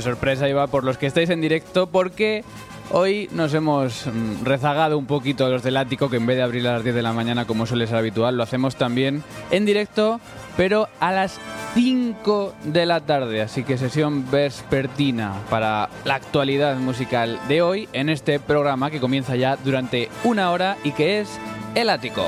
De 0.00 0.04
sorpresa 0.04 0.48
iba 0.48 0.66
por 0.66 0.82
los 0.82 0.96
que 0.96 1.06
estáis 1.06 1.28
en 1.28 1.42
directo 1.42 1.86
porque 1.86 2.42
hoy 2.90 3.28
nos 3.32 3.52
hemos 3.52 4.06
mm, 4.06 4.44
rezagado 4.44 4.96
un 4.96 5.04
poquito 5.04 5.46
los 5.50 5.62
del 5.62 5.76
ático 5.76 6.08
que 6.08 6.16
en 6.16 6.24
vez 6.24 6.38
de 6.38 6.42
abrir 6.42 6.66
a 6.66 6.72
las 6.72 6.84
10 6.84 6.94
de 6.94 7.02
la 7.02 7.12
mañana 7.12 7.44
como 7.44 7.66
suele 7.66 7.86
ser 7.86 7.96
habitual, 7.96 8.34
lo 8.34 8.42
hacemos 8.42 8.76
también 8.76 9.22
en 9.50 9.66
directo, 9.66 10.18
pero 10.56 10.88
a 11.00 11.12
las 11.12 11.38
5 11.74 12.54
de 12.64 12.86
la 12.86 13.00
tarde, 13.00 13.42
así 13.42 13.62
que 13.62 13.76
sesión 13.76 14.30
vespertina 14.30 15.34
para 15.50 15.90
la 16.04 16.14
actualidad 16.14 16.76
musical 16.76 17.38
de 17.46 17.60
hoy 17.60 17.88
en 17.92 18.08
este 18.08 18.40
programa 18.40 18.90
que 18.90 19.00
comienza 19.00 19.36
ya 19.36 19.56
durante 19.56 20.08
una 20.24 20.50
hora 20.50 20.78
y 20.82 20.92
que 20.92 21.20
es 21.20 21.28
El 21.74 21.90
Ático. 21.90 22.24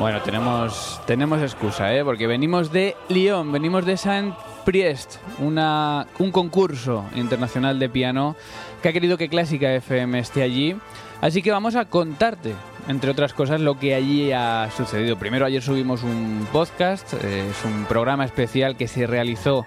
Bueno, 0.00 0.22
tenemos, 0.22 0.98
tenemos 1.04 1.42
excusa, 1.42 1.94
¿eh? 1.94 2.02
porque 2.02 2.26
venimos 2.26 2.72
de 2.72 2.96
Lyon, 3.10 3.52
venimos 3.52 3.84
de 3.84 3.98
Saint-Priest, 3.98 5.16
una, 5.40 6.06
un 6.18 6.32
concurso 6.32 7.04
internacional 7.16 7.78
de 7.78 7.90
piano 7.90 8.34
que 8.82 8.88
ha 8.88 8.94
querido 8.94 9.18
que 9.18 9.28
Clásica 9.28 9.74
FM 9.74 10.18
esté 10.18 10.42
allí. 10.42 10.74
Así 11.20 11.42
que 11.42 11.50
vamos 11.50 11.76
a 11.76 11.84
contarte, 11.84 12.54
entre 12.88 13.10
otras 13.10 13.34
cosas, 13.34 13.60
lo 13.60 13.78
que 13.78 13.94
allí 13.94 14.32
ha 14.32 14.70
sucedido. 14.74 15.18
Primero, 15.18 15.44
ayer 15.44 15.60
subimos 15.60 16.02
un 16.02 16.48
podcast, 16.50 17.12
eh, 17.22 17.50
es 17.50 17.62
un 17.66 17.84
programa 17.84 18.24
especial 18.24 18.78
que 18.78 18.88
se 18.88 19.06
realizó 19.06 19.66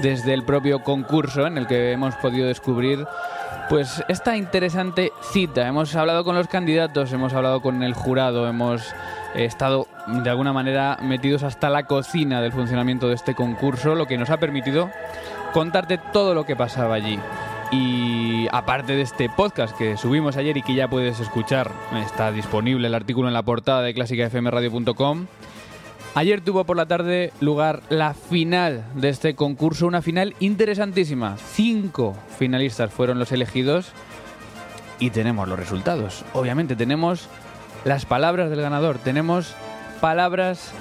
desde 0.00 0.32
el 0.32 0.44
propio 0.44 0.84
concurso 0.84 1.44
en 1.44 1.58
el 1.58 1.66
que 1.66 1.90
hemos 1.90 2.14
podido 2.14 2.46
descubrir 2.46 3.04
pues 3.68 4.04
esta 4.08 4.36
interesante 4.36 5.12
cita. 5.32 5.66
Hemos 5.66 5.96
hablado 5.96 6.22
con 6.22 6.36
los 6.36 6.46
candidatos, 6.46 7.12
hemos 7.12 7.32
hablado 7.32 7.62
con 7.62 7.82
el 7.82 7.94
jurado, 7.94 8.46
hemos 8.46 8.84
estado 9.34 9.86
de 10.06 10.30
alguna 10.30 10.52
manera 10.52 10.98
metidos 11.02 11.42
hasta 11.42 11.70
la 11.70 11.84
cocina 11.84 12.40
del 12.40 12.52
funcionamiento 12.52 13.08
de 13.08 13.14
este 13.14 13.34
concurso, 13.34 13.94
lo 13.94 14.06
que 14.06 14.18
nos 14.18 14.30
ha 14.30 14.38
permitido 14.38 14.90
contarte 15.52 15.98
todo 16.12 16.34
lo 16.34 16.44
que 16.44 16.56
pasaba 16.56 16.94
allí. 16.94 17.18
Y 17.70 18.48
aparte 18.52 18.94
de 18.94 19.02
este 19.02 19.30
podcast 19.30 19.76
que 19.76 19.96
subimos 19.96 20.36
ayer 20.36 20.56
y 20.58 20.62
que 20.62 20.74
ya 20.74 20.88
puedes 20.88 21.20
escuchar, 21.20 21.70
está 22.04 22.30
disponible 22.30 22.88
el 22.88 22.94
artículo 22.94 23.28
en 23.28 23.34
la 23.34 23.42
portada 23.42 23.80
de 23.80 23.94
clásicafmradio.com. 23.94 25.26
Ayer 26.14 26.42
tuvo 26.42 26.64
por 26.64 26.76
la 26.76 26.84
tarde 26.84 27.32
lugar 27.40 27.80
la 27.88 28.12
final 28.12 28.84
de 28.94 29.08
este 29.08 29.34
concurso, 29.34 29.86
una 29.86 30.02
final 30.02 30.34
interesantísima. 30.40 31.38
Cinco 31.38 32.14
finalistas 32.38 32.92
fueron 32.92 33.18
los 33.18 33.32
elegidos 33.32 33.92
y 34.98 35.08
tenemos 35.08 35.48
los 35.48 35.58
resultados. 35.58 36.26
Obviamente 36.34 36.76
tenemos 36.76 37.30
las 37.84 38.06
palabras 38.06 38.50
del 38.50 38.60
ganador, 38.60 38.98
tenemos 38.98 39.54
palabras 40.00 40.72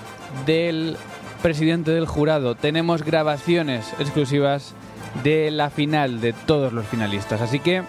del 0.46 0.98
presidente 1.42 1.92
del 1.92 2.06
jurado, 2.06 2.56
tenemos 2.56 3.04
grabaciones 3.04 3.94
exclusivas 4.00 4.74
de 5.24 5.52
la 5.52 5.70
final 5.70 6.22
de 6.22 6.34
todos 6.34 6.74
los 6.74 6.86
finalistas. 6.86 7.42
Así 7.42 7.60
que 7.60 7.84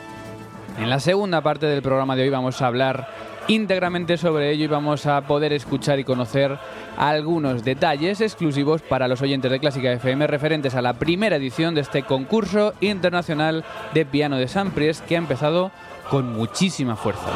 en 0.78 0.91
la 0.91 1.00
segunda 1.00 1.43
parte 1.43 1.67
del 1.67 1.83
programa 1.83 2.17
de 2.17 2.23
hoy 2.23 2.31
vamos 2.31 2.61
a 2.62 2.67
hablar 2.67 3.09
íntegramente 3.49 4.17
sobre 4.17 4.50
ello 4.50 4.65
y 4.65 4.69
vamos 4.69 5.06
a 5.06 5.21
poder 5.23 5.53
escuchar 5.53 5.99
y 5.99 6.05
conocer 6.05 6.59
algunos 6.97 7.65
detalles 7.65 8.21
exclusivos 8.21 8.83
para 8.83 9.09
los 9.09 9.21
oyentes 9.21 9.50
de 9.50 9.61
Clásica 9.61 9.93
FM 9.93 10.27
referentes 10.27 10.75
a 10.75 10.83
la 10.83 10.94
primera 10.94 11.37
edición 11.37 11.75
de 11.75 11.81
este 11.81 12.05
concurso 12.05 12.75
internacional 12.81 13.65
de 13.94 14.06
piano 14.06 14.37
de 14.37 14.49
San 14.49 14.71
Priest 14.71 15.05
que 15.05 15.17
ha 15.17 15.19
empezado 15.19 15.73
con 16.11 16.33
muchísima 16.33 16.97
fuerza. 16.97 17.31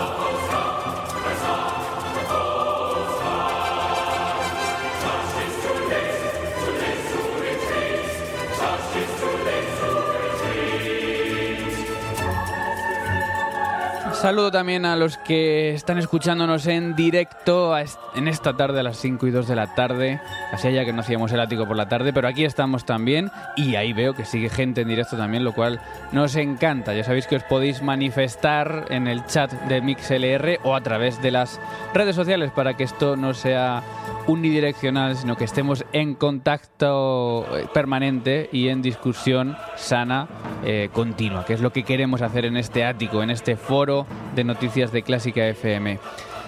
Saludo 14.27 14.51
también 14.51 14.85
a 14.87 14.97
los 14.97 15.19
que 15.19 15.73
están 15.73 15.99
escuchándonos 15.99 16.67
en 16.67 16.97
directo 16.97 17.79
en 17.79 18.27
esta 18.27 18.57
tarde 18.57 18.81
a 18.81 18.83
las 18.83 18.97
5 18.97 19.25
y 19.29 19.31
2 19.31 19.47
de 19.47 19.55
la 19.55 19.77
tarde. 19.77 20.21
Así 20.53 20.73
ya 20.73 20.85
que 20.85 20.93
no 20.93 21.03
hacíamos 21.03 21.31
el 21.31 21.39
ático 21.39 21.65
por 21.65 21.77
la 21.77 21.89
tarde, 21.89 22.13
pero 22.13 22.27
aquí 22.27 22.45
estamos 22.45 22.85
también 22.85 23.31
y 23.55 23.77
ahí 23.77 23.93
veo 23.93 24.15
que 24.15 24.25
sigue 24.25 24.49
gente 24.49 24.81
en 24.81 24.89
directo 24.89 25.17
también, 25.17 25.45
lo 25.45 25.53
cual 25.53 25.81
nos 26.11 26.35
encanta. 26.35 26.93
Ya 26.93 27.05
sabéis 27.05 27.29
que 27.29 27.37
os 27.37 27.45
podéis 27.45 27.83
manifestar 27.83 28.87
en 28.91 29.07
el 29.07 29.25
chat 29.27 29.53
de 29.53 29.81
MixLR 29.81 30.59
o 30.65 30.75
a 30.75 30.81
través 30.81 31.23
de 31.23 31.31
las 31.31 31.61
redes 31.95 32.17
sociales 32.17 32.51
para 32.51 32.75
que 32.75 32.83
esto 32.83 33.15
no 33.15 33.33
sea 33.33 33.85
unidireccional, 34.27 35.17
sino 35.17 35.37
que 35.37 35.45
estemos 35.45 35.85
en 35.93 36.15
contacto 36.15 37.47
eh, 37.57 37.67
permanente 37.73 38.49
y 38.53 38.69
en 38.69 38.83
discusión 38.83 39.57
sana 39.77 40.29
eh, 40.65 40.89
continua, 40.93 41.45
que 41.45 41.55
es 41.55 41.61
lo 41.61 41.73
que 41.73 41.85
queremos 41.85 42.23
hacer 42.23 42.45
en 42.45 42.57
este 42.57 42.85
ático, 42.85 43.23
en 43.23 43.31
este 43.31 43.57
foro 43.57 44.07
de 44.35 44.45
noticias 44.45 44.93
de 44.93 45.03
Clásica 45.03 45.47
FM. 45.47 45.99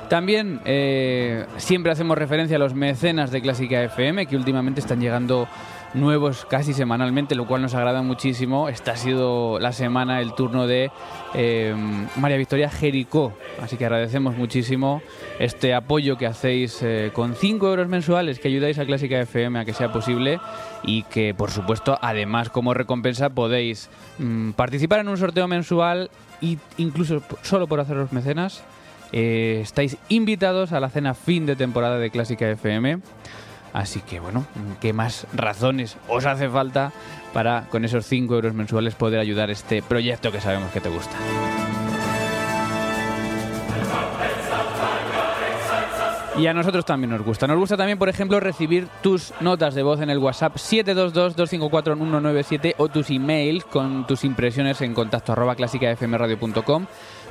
También 0.08 0.60
eh, 0.64 1.44
siempre 1.58 1.92
hacemos 1.92 2.16
referencia 2.16 2.56
a 2.56 2.58
los 2.58 2.74
mecenas 2.74 3.30
de 3.30 3.42
Clásica 3.42 3.82
FM, 3.82 4.26
que 4.26 4.36
últimamente 4.36 4.80
están 4.80 5.00
llegando 5.00 5.46
nuevos 5.94 6.44
casi 6.44 6.72
semanalmente, 6.72 7.34
lo 7.34 7.46
cual 7.46 7.62
nos 7.62 7.74
agrada 7.74 8.02
muchísimo. 8.02 8.68
Esta 8.68 8.92
ha 8.92 8.96
sido 8.96 9.58
la 9.58 9.72
semana, 9.72 10.20
el 10.20 10.34
turno 10.34 10.66
de 10.66 10.90
eh, 11.34 11.74
María 12.16 12.36
Victoria 12.36 12.70
Jericó, 12.70 13.32
así 13.62 13.76
que 13.76 13.84
agradecemos 13.84 14.36
muchísimo 14.36 15.02
este 15.38 15.74
apoyo 15.74 16.16
que 16.16 16.26
hacéis 16.26 16.80
eh, 16.82 17.10
con 17.12 17.34
5 17.34 17.68
euros 17.68 17.88
mensuales, 17.88 18.38
que 18.38 18.48
ayudáis 18.48 18.78
a 18.78 18.86
Clásica 18.86 19.20
FM 19.20 19.58
a 19.58 19.64
que 19.64 19.72
sea 19.72 19.92
posible 19.92 20.40
y 20.82 21.02
que, 21.04 21.34
por 21.34 21.50
supuesto, 21.50 21.98
además 22.00 22.50
como 22.50 22.74
recompensa 22.74 23.30
podéis 23.30 23.88
mm, 24.18 24.50
participar 24.52 25.00
en 25.00 25.08
un 25.08 25.16
sorteo 25.16 25.48
mensual 25.48 26.10
y 26.40 26.58
incluso 26.76 27.22
solo 27.42 27.66
por 27.66 27.80
haceros 27.80 28.12
mecenas. 28.12 28.62
eh, 29.12 29.60
estáis 29.62 29.96
invitados 30.10 30.72
a 30.72 30.80
la 30.80 30.90
cena 30.90 31.14
fin 31.14 31.46
de 31.46 31.56
temporada 31.56 31.98
de 31.98 32.10
Clásica 32.10 32.48
FM. 32.50 33.00
Así 33.72 34.00
que 34.00 34.20
bueno, 34.20 34.46
¿qué 34.80 34.92
más 34.92 35.26
razones 35.32 35.96
os 36.08 36.26
hace 36.26 36.48
falta 36.48 36.92
para 37.32 37.66
con 37.70 37.84
esos 37.84 38.06
5 38.06 38.34
euros 38.34 38.54
mensuales 38.54 38.94
poder 38.94 39.20
ayudar 39.20 39.50
este 39.50 39.82
proyecto 39.82 40.32
que 40.32 40.40
sabemos 40.40 40.72
que 40.72 40.80
te 40.80 40.88
gusta? 40.88 41.16
Y 46.38 46.46
a 46.46 46.54
nosotros 46.54 46.84
también 46.84 47.10
nos 47.10 47.24
gusta. 47.24 47.48
Nos 47.48 47.58
gusta 47.58 47.76
también, 47.76 47.98
por 47.98 48.08
ejemplo, 48.08 48.38
recibir 48.38 48.86
tus 49.02 49.34
notas 49.40 49.74
de 49.74 49.82
voz 49.82 50.00
en 50.00 50.08
el 50.08 50.18
WhatsApp 50.18 50.54
722-254-197 50.54 52.74
o 52.78 52.88
tus 52.88 53.10
emails 53.10 53.64
con 53.64 54.06
tus 54.06 54.22
impresiones 54.22 54.80
en 54.80 54.94
contacto 54.94 55.32
arroba 55.32 55.56
clásicafmradio.com 55.56 56.86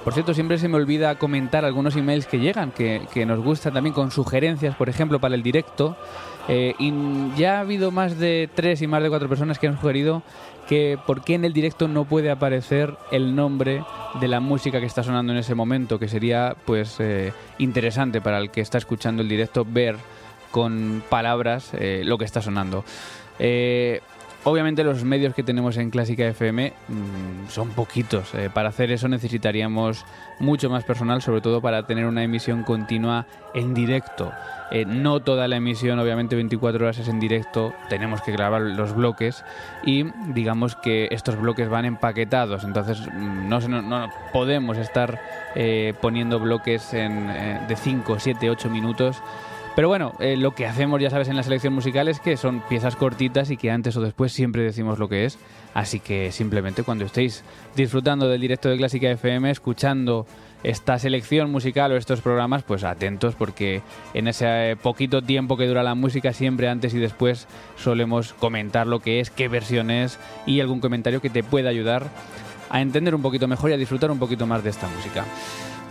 Por 0.08 0.14
cierto, 0.14 0.34
siempre 0.34 0.58
se 0.58 0.70
me 0.70 0.78
olvida 0.78 1.16
comentar 1.16 1.66
algunos 1.66 1.98
emails 1.98 2.28
que 2.28 2.40
llegan, 2.40 2.72
que, 2.72 3.26
nos 3.26 3.44
gustan 3.44 3.74
también 3.74 3.94
con 3.94 4.10
sugerencias, 4.10 4.74
por 4.74 4.88
ejemplo, 4.88 5.20
para 5.20 5.36
el 5.36 5.44
directo. 5.44 5.98
Eh, 6.48 6.76
y 6.80 6.94
ya 7.36 7.58
ha 7.58 7.60
habido 7.60 7.92
más 7.92 8.18
de 8.18 8.50
tres 8.56 8.82
y 8.82 8.88
más 8.88 9.04
de 9.04 9.10
cuatro 9.10 9.28
personas 9.28 9.60
que 9.60 9.68
han 9.68 9.78
sugerido 9.78 10.24
que 10.66 10.98
por 11.06 11.26
qué 11.26 11.34
en 11.34 11.44
el 11.44 11.52
directo 11.52 11.90
no 11.90 12.06
puede 12.06 12.32
aparecer 12.32 12.96
el 13.12 13.36
nombre 13.36 13.84
de 14.22 14.30
la 14.30 14.40
música 14.40 14.80
que 14.80 14.86
está 14.86 15.04
sonando 15.04 15.34
en 15.34 15.40
ese 15.40 15.56
momento, 15.56 16.00
que 16.00 16.08
sería 16.08 16.56
pues 16.64 17.02
eh, 17.02 17.34
interesante 17.58 18.22
para 18.22 18.38
el 18.38 18.50
que 18.50 18.62
está 18.62 18.78
escuchando 18.78 19.24
el 19.24 19.28
directo 19.28 19.66
ver 19.70 19.98
con 20.52 21.04
palabras 21.10 21.72
eh, 21.74 22.04
lo 22.06 22.18
que 22.18 22.24
está 22.24 22.42
sonando. 22.42 22.86
Obviamente 24.50 24.86
los 24.86 25.04
medios 25.04 25.34
que 25.34 25.44
tenemos 25.44 25.76
en 25.76 25.90
Clásica 25.90 26.26
FM 26.26 26.72
mm, 26.88 27.50
son 27.50 27.68
poquitos. 27.72 28.32
para 28.54 28.70
hacer 28.70 28.92
eso 28.92 29.10
necesitaríamos 29.10 30.06
mucho 30.40 30.70
más 30.70 30.86
personal, 30.86 31.22
sobre 31.22 31.42
todo 31.42 31.60
para 31.60 31.86
tener 31.86 32.06
una 32.06 32.24
emisión 32.24 32.64
continua 32.64 33.26
en 33.54 33.74
directo. 33.74 34.32
Eh, 34.72 34.86
no 34.86 35.20
toda 35.20 35.50
la 35.50 35.58
emisión, 35.58 36.00
obviamente 36.00 36.38
24 36.38 36.86
horas 36.86 36.98
es 36.98 37.10
en 37.10 37.20
directo, 37.20 37.74
tenemos 37.90 38.22
que 38.22 38.32
grabar 38.32 38.62
los 38.62 38.96
bloques 38.96 39.44
y 39.86 40.06
digamos 40.34 40.78
que 40.78 41.10
estos 41.12 41.38
bloques 41.38 41.68
van 41.68 41.84
empaquetados, 41.84 42.64
entonces 42.64 43.00
mm, 43.14 43.50
no, 43.50 44.10
podemos 44.32 44.78
estar 44.78 45.20
eh, 45.56 45.94
poniendo 46.02 46.40
bloques 46.40 46.94
eh, 46.94 47.60
de 47.68 47.76
5, 47.76 48.18
7, 48.18 48.50
8 48.50 48.70
minutos. 48.70 49.22
Pero 49.78 49.90
bueno, 49.90 50.14
lo 50.20 50.56
que 50.56 50.66
hacemos, 50.66 51.00
ya 51.00 51.12
sabes, 51.12 51.28
en 51.28 51.36
la 51.36 51.44
selección 51.44 51.72
musical 51.72 52.08
es 52.08 52.20
que 52.20 52.36
son 52.36 52.64
piezas 52.68 52.96
cortitas 52.96 53.52
y 53.52 53.58
que 53.58 53.70
antes 53.70 53.96
o 53.96 54.02
después 54.02 54.34
siempre 54.34 54.64
decimos 54.64 54.98
lo 54.98 55.08
que 55.08 55.26
es. 55.26 55.38
Así 55.76 56.00
que 56.00 56.32
simplemente 56.32 56.82
cuando 56.82 57.06
estéis 57.06 57.44
disfrutando 57.76 58.28
del 58.28 58.42
directo 58.42 58.70
de 58.70 58.78
Clásica 58.78 59.12
FM, 59.12 59.52
escuchando 59.52 60.26
esta 60.64 60.98
selección 60.98 61.52
musical 61.52 61.92
o 61.92 61.96
estos 61.96 62.22
programas, 62.22 62.64
pues 62.64 62.84
atentos 62.84 63.36
porque 63.36 63.84
en 64.16 64.28
ese 64.28 64.76
poquito 64.82 65.22
tiempo 65.22 65.58
que 65.58 65.68
dura 65.68 65.84
la 65.84 65.94
música, 65.94 66.34
siempre 66.34 66.70
antes 66.70 66.96
y 66.96 66.98
después 66.98 67.48
solemos 67.76 68.34
comentar 68.34 68.88
lo 68.88 69.00
que 69.00 69.20
es, 69.20 69.30
qué 69.30 69.48
versión 69.48 69.92
es 69.92 70.18
y 70.48 70.60
algún 70.60 70.80
comentario 70.80 71.22
que 71.22 71.30
te 71.30 71.44
pueda 71.44 71.70
ayudar 71.70 72.08
a 72.72 72.82
entender 72.82 73.14
un 73.14 73.22
poquito 73.22 73.48
mejor 73.48 73.70
y 73.70 73.74
a 73.74 73.78
disfrutar 73.78 74.10
un 74.10 74.18
poquito 74.18 74.48
más 74.48 74.64
de 74.64 74.72
esta 74.72 74.88
música. 74.88 75.24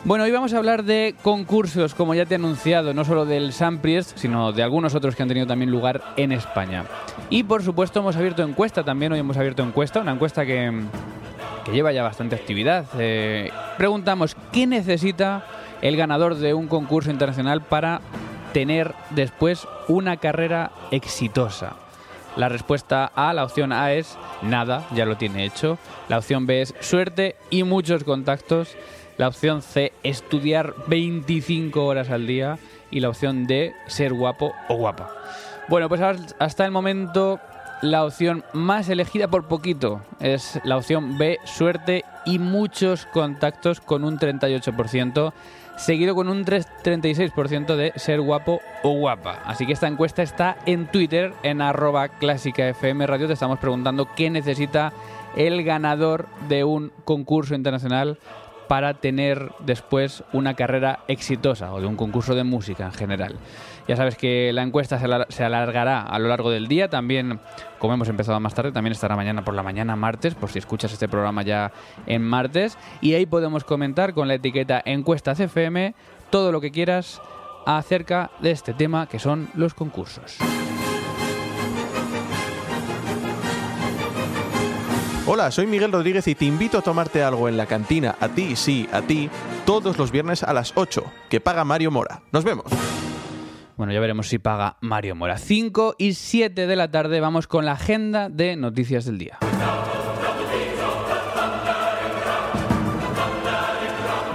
Bueno, 0.06 0.23
hoy 0.23 0.31
vamos 0.31 0.55
a 0.55 0.58
hablar 0.58 0.85
de 0.85 1.17
concursos, 1.20 1.93
como 1.97 2.14
ya 2.14 2.26
te 2.26 2.35
he 2.35 2.37
anunciado, 2.37 2.94
no 2.94 3.05
solo 3.05 3.26
del 3.26 3.53
San 3.53 3.79
Priest, 3.79 4.17
sino 4.17 4.53
de 4.53 4.62
algunos 4.62 4.94
otros 4.94 5.17
que 5.17 5.25
han 5.25 5.29
tenido 5.29 5.49
también 5.49 5.73
lugar 5.73 6.00
en 6.17 6.31
España. 6.31 6.85
Y 7.29 7.43
por 7.43 7.64
supuesto 7.64 7.99
hemos 7.99 8.14
abierto 8.14 8.44
encuesta 8.44 8.85
también, 8.85 9.11
hoy 9.11 9.19
hemos 9.19 9.37
abierto 9.37 9.64
encuesta, 9.64 10.00
una 10.00 10.12
encuesta 10.12 10.47
que 10.47 10.73
que 11.64 11.73
lleva 11.73 11.91
ya 11.91 12.05
bastante 12.05 12.37
actividad. 12.37 12.87
Eh, 12.97 13.50
preguntamos, 13.76 14.37
¿qué 14.53 14.69
necesita 14.69 15.44
el 15.82 15.97
ganador 15.97 16.37
de 16.37 16.55
un 16.55 16.69
concurso 16.69 17.11
internacional 17.11 17.62
para 17.62 18.00
tener 18.52 18.94
después 19.11 19.67
una 19.88 20.19
carrera 20.19 20.70
exitosa? 20.93 21.75
La 22.37 22.49
respuesta 22.49 23.11
A, 23.17 23.32
la 23.32 23.43
opción 23.43 23.73
A 23.73 23.93
es 23.94 24.17
nada, 24.43 24.87
ya 24.94 25.05
lo 25.05 25.17
tiene 25.17 25.44
hecho. 25.44 25.79
La 26.09 26.19
opción 26.19 26.47
B 26.47 26.61
es 26.61 26.75
suerte 26.79 27.35
y 27.50 27.64
muchos 27.64 28.05
contactos. 28.05 28.76
La 29.16 29.28
opción 29.28 29.62
C, 29.62 29.92
estudiar 30.02 30.74
25 30.88 31.84
horas 31.84 32.10
al 32.10 32.26
día. 32.26 32.58
Y 32.90 33.00
la 33.00 33.08
opción 33.08 33.46
D, 33.46 33.74
ser 33.86 34.12
guapo 34.12 34.52
o 34.68 34.76
guapa. 34.76 35.10
Bueno, 35.68 35.88
pues 35.88 36.00
hasta 36.38 36.64
el 36.64 36.70
momento 36.70 37.40
la 37.82 38.04
opción 38.04 38.44
más 38.52 38.88
elegida 38.88 39.28
por 39.28 39.48
poquito 39.48 40.00
es 40.20 40.60
la 40.64 40.76
opción 40.76 41.18
B, 41.18 41.38
suerte 41.44 42.04
y 42.24 42.38
muchos 42.38 43.06
contactos 43.06 43.80
con 43.80 44.04
un 44.04 44.18
38%, 44.18 45.32
seguido 45.76 46.14
con 46.14 46.28
un 46.28 46.44
36% 46.44 47.74
de 47.74 47.92
ser 47.96 48.20
guapo 48.20 48.60
o 48.82 48.92
guapa. 48.92 49.42
Así 49.44 49.66
que 49.66 49.72
esta 49.72 49.88
encuesta 49.88 50.22
está 50.22 50.58
en 50.64 50.86
Twitter, 50.86 51.32
en 51.42 51.60
arroba 51.60 52.08
clásica 52.08 52.68
FM 52.68 53.06
Radio. 53.06 53.26
Te 53.26 53.32
estamos 53.32 53.58
preguntando 53.58 54.08
qué 54.14 54.30
necesita 54.30 54.92
el 55.36 55.64
ganador 55.64 56.28
de 56.48 56.64
un 56.64 56.92
concurso 57.04 57.54
internacional 57.54 58.18
para 58.68 58.94
tener 58.94 59.52
después 59.60 60.24
una 60.32 60.54
carrera 60.54 61.00
exitosa 61.08 61.72
o 61.72 61.80
de 61.80 61.86
un 61.86 61.96
concurso 61.96 62.34
de 62.34 62.44
música 62.44 62.86
en 62.86 62.92
general. 62.92 63.36
Ya 63.88 63.96
sabes 63.96 64.16
que 64.16 64.52
la 64.52 64.62
encuesta 64.62 65.00
se 65.28 65.44
alargará 65.44 66.02
a 66.02 66.18
lo 66.18 66.28
largo 66.28 66.50
del 66.50 66.66
día. 66.66 66.88
También, 66.88 67.38
como 67.78 67.94
hemos 67.94 68.08
empezado 68.08 68.40
más 68.40 68.54
tarde, 68.54 68.72
también 68.72 68.92
estará 68.92 69.14
mañana 69.14 69.44
por 69.44 69.54
la 69.54 69.62
mañana, 69.62 69.94
martes, 69.94 70.34
por 70.34 70.50
si 70.50 70.58
escuchas 70.58 70.92
este 70.92 71.08
programa 71.08 71.42
ya 71.42 71.72
en 72.06 72.22
martes. 72.22 72.76
Y 73.00 73.14
ahí 73.14 73.26
podemos 73.26 73.62
comentar 73.64 74.12
con 74.12 74.26
la 74.26 74.34
etiqueta 74.34 74.82
encuesta 74.84 75.34
CFM 75.34 75.94
todo 76.30 76.50
lo 76.50 76.60
que 76.60 76.72
quieras 76.72 77.20
acerca 77.64 78.30
de 78.40 78.50
este 78.50 78.74
tema 78.74 79.06
que 79.06 79.18
son 79.18 79.48
los 79.54 79.74
concursos. 79.74 80.38
Hola, 85.28 85.50
soy 85.50 85.67
Miguel 85.67 85.90
Rodríguez 85.90 86.28
y 86.28 86.37
te 86.37 86.44
invito 86.44 86.78
a 86.78 86.82
tomarte 86.82 87.25
algo 87.25 87.49
en 87.49 87.56
la 87.56 87.67
cantina, 87.67 88.14
a 88.20 88.28
ti, 88.28 88.55
sí, 88.55 88.88
a 88.93 89.02
ti, 89.02 89.28
todos 89.64 89.99
los 89.99 90.12
viernes 90.12 90.44
a 90.44 90.52
las 90.52 90.73
8, 90.76 91.02
que 91.28 91.40
paga 91.40 91.64
Mario 91.64 91.90
Mora. 91.90 92.23
Nos 92.31 92.44
vemos. 92.44 92.67
Bueno, 93.76 93.93
ya 93.93 93.99
veremos 93.99 94.28
si 94.28 94.38
paga 94.38 94.76
Mario 94.81 95.17
Mora. 95.17 95.37
5 95.37 95.96
y 95.99 96.14
7 96.14 96.69
de 96.69 96.76
la 96.76 96.93
tarde 96.93 97.19
vamos 97.19 97.49
con 97.49 97.64
la 97.64 97.73
agenda 97.73 98.28
de 98.28 98.55
noticias 98.55 99.05
del 99.05 99.19
día. 99.19 99.38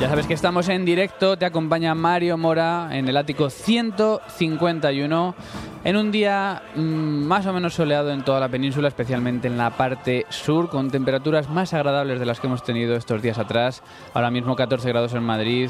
Ya 0.02 0.10
sabes 0.10 0.26
que 0.26 0.34
estamos 0.34 0.68
en 0.68 0.84
directo, 0.84 1.38
te 1.38 1.46
acompaña 1.46 1.94
Mario 1.94 2.36
Mora 2.36 2.90
en 2.92 3.08
el 3.08 3.16
ático 3.18 3.52
151 3.52 5.36
en 5.84 5.96
un 5.96 6.12
día 6.12 6.64
mm, 6.74 6.80
más 6.80 7.46
o 7.46 7.54
menos 7.54 7.76
soleado 7.76 8.10
en 8.10 8.24
toda 8.24 8.40
la 8.40 8.50
península, 8.50 8.88
especialmente 8.88 9.48
en 9.48 9.60
la 9.60 9.78
parte 9.78 10.26
sur, 10.30 10.70
con 10.70 10.90
temperaturas 10.90 11.52
más 11.52 11.76
agradables 11.76 12.20
de 12.20 12.26
las 12.26 12.40
que 12.40 12.48
hemos 12.48 12.64
tenido 12.64 12.96
estos 12.96 13.22
días 13.22 13.38
atrás. 13.38 13.84
Ahora 14.16 14.32
mismo 14.32 14.56
14 14.56 14.90
grados 14.90 15.14
en 15.14 15.22
Madrid, 15.22 15.70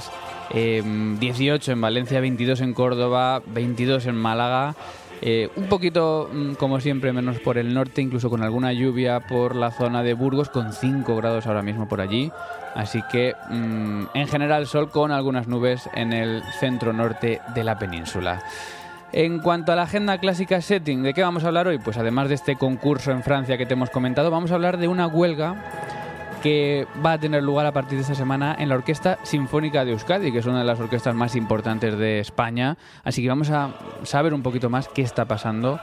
18 0.54 1.72
em, 1.72 1.78
en 1.78 1.82
Valencia, 1.82 2.22
22 2.22 2.62
en 2.62 2.74
Córdoba, 2.74 3.42
22 3.48 4.06
en 4.06 4.16
Málaga. 4.16 4.76
Eh, 5.22 5.50
un 5.56 5.66
poquito, 5.66 6.30
mm, 6.34 6.54
como 6.54 6.80
siempre, 6.80 7.14
menos 7.14 7.40
por 7.40 7.60
el 7.60 7.74
norte, 7.74 8.02
incluso 8.02 8.30
con 8.30 8.42
alguna 8.42 8.74
lluvia 8.74 9.20
por 9.20 9.56
la 9.56 9.70
zona 9.70 10.02
de 10.02 10.16
Burgos, 10.16 10.50
con 10.50 10.74
5 10.74 11.16
grados 11.16 11.46
ahora 11.46 11.62
mismo 11.62 11.88
por 11.88 12.02
allí. 12.02 12.32
Así 12.74 13.04
que, 13.12 13.36
mm, 13.50 14.06
en 14.16 14.28
general, 14.28 14.66
sol 14.66 14.90
con 14.90 15.12
algunas 15.12 15.48
nubes 15.48 15.88
en 15.94 16.14
el 16.14 16.42
centro 16.60 16.92
norte 16.92 17.40
de 17.54 17.64
la 17.64 17.78
península. 17.78 18.42
En 19.14 19.40
cuanto 19.40 19.74
a 19.74 19.76
la 19.76 19.84
agenda 19.84 20.18
clásica 20.20 20.62
setting, 20.62 21.04
¿de 21.04 21.14
qué 21.14 21.22
vamos 21.22 21.44
a 21.44 21.48
hablar 21.48 21.68
hoy? 21.68 21.80
Pues 21.80 21.98
además 21.98 22.30
de 22.30 22.36
este 22.36 22.56
concurso 22.56 23.12
en 23.12 23.24
Francia 23.24 23.58
que 23.58 23.66
te 23.66 23.74
hemos 23.74 23.90
comentado, 23.90 24.32
vamos 24.32 24.52
a 24.52 24.56
hablar 24.56 24.78
de 24.78 24.88
una 24.88 25.08
huelga 25.08 25.56
que 26.42 26.88
va 27.06 27.14
a 27.14 27.20
tener 27.20 27.44
lugar 27.44 27.66
a 27.66 27.72
partir 27.72 27.98
de 27.98 28.02
esta 28.02 28.16
semana 28.16 28.56
en 28.58 28.70
la 28.70 28.76
Orquesta 28.76 29.20
Sinfónica 29.24 29.86
de 29.86 29.92
Euskadi, 29.92 30.32
que 30.32 30.40
es 30.40 30.46
una 30.46 30.60
de 30.60 30.66
las 30.66 30.80
orquestas 30.80 31.16
más 31.16 31.36
importantes 31.36 31.98
de 31.98 32.20
España. 32.20 32.78
Así 33.04 33.22
que 33.22 33.30
vamos 33.30 33.50
a 33.52 33.72
saber 34.04 34.34
un 34.34 34.42
poquito 34.42 34.70
más 34.70 34.88
qué 34.88 35.02
está 35.02 35.26
pasando, 35.26 35.80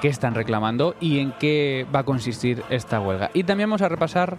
qué 0.00 0.08
están 0.08 0.34
reclamando 0.34 0.94
y 1.00 1.18
en 1.18 1.32
qué 1.32 1.86
va 1.94 2.00
a 2.00 2.04
consistir 2.04 2.62
esta 2.68 3.00
huelga. 3.00 3.30
Y 3.34 3.44
también 3.44 3.70
vamos 3.70 3.82
a 3.82 3.88
repasar 3.88 4.36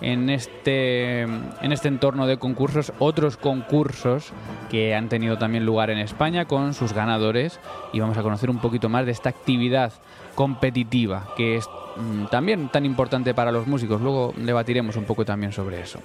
en 0.00 0.28
este, 0.30 1.22
en 1.22 1.72
este 1.72 1.88
entorno 1.88 2.26
de 2.26 2.38
concursos 2.38 2.92
otros 2.98 3.36
concursos 3.36 4.32
que 4.70 4.94
han 4.94 5.08
tenido 5.08 5.38
también 5.38 5.64
lugar 5.64 5.90
en 5.90 5.98
España 5.98 6.46
con 6.46 6.74
sus 6.74 6.92
ganadores 6.92 7.60
y 7.92 8.00
vamos 8.00 8.18
a 8.18 8.22
conocer 8.22 8.50
un 8.50 8.58
poquito 8.58 8.88
más 8.88 9.06
de 9.06 9.12
esta 9.12 9.28
actividad 9.28 9.92
competitiva 10.34 11.28
que 11.36 11.56
es 11.56 11.68
mm, 11.96 12.26
también 12.26 12.68
tan 12.68 12.84
importante 12.84 13.34
para 13.34 13.52
los 13.52 13.66
músicos. 13.66 14.00
Luego 14.00 14.32
debatiremos 14.36 14.96
un 14.96 15.04
poco 15.04 15.24
también 15.24 15.52
sobre 15.52 15.80
eso. 15.80 16.00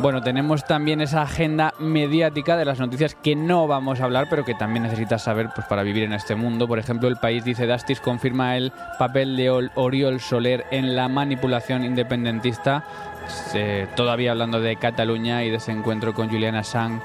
Bueno, 0.00 0.22
tenemos 0.22 0.64
también 0.64 1.02
esa 1.02 1.20
agenda 1.20 1.74
mediática 1.78 2.56
de 2.56 2.64
las 2.64 2.80
noticias 2.80 3.14
que 3.14 3.36
no 3.36 3.66
vamos 3.66 4.00
a 4.00 4.04
hablar, 4.04 4.28
pero 4.30 4.46
que 4.46 4.54
también 4.54 4.84
necesitas 4.84 5.22
saber 5.24 5.50
pues, 5.54 5.66
para 5.66 5.82
vivir 5.82 6.04
en 6.04 6.14
este 6.14 6.34
mundo. 6.34 6.66
Por 6.66 6.78
ejemplo, 6.78 7.06
el 7.06 7.18
país 7.18 7.44
dice 7.44 7.66
Dastis 7.66 8.00
confirma 8.00 8.56
el 8.56 8.72
papel 8.98 9.36
de 9.36 9.50
Oriol 9.50 10.20
Soler 10.20 10.64
en 10.70 10.96
la 10.96 11.08
manipulación 11.08 11.84
independentista. 11.84 12.82
Todavía 13.96 14.32
hablando 14.32 14.60
de 14.60 14.76
Cataluña 14.76 15.44
y 15.44 15.50
de 15.50 15.56
ese 15.56 15.72
encuentro 15.72 16.14
con 16.14 16.28
Juliana 16.28 16.64
Sang 16.64 17.00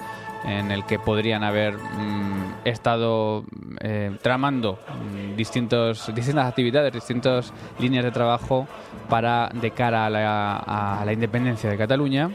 en 0.46 0.72
el 0.72 0.86
que 0.86 1.00
podrían 1.00 1.44
haber 1.44 1.75
mm, 1.77 2.65
estado 2.65 3.44
eh, 3.82 4.12
tramando 4.22 4.77
mm, 4.77 5.36
distintos, 5.36 6.13
distintas 6.13 6.46
actividades, 6.46 6.94
distintas 6.94 7.51
líneas 7.79 8.03
de 8.03 8.12
trabajo 8.12 8.67
para 9.10 9.50
de 9.53 9.72
cara 9.72 10.05
a 10.05 10.10
la, 10.10 10.58
a 10.58 11.03
la 11.03 11.13
independencia 11.13 11.70
de 11.70 11.77
Cataluña. 11.77 12.29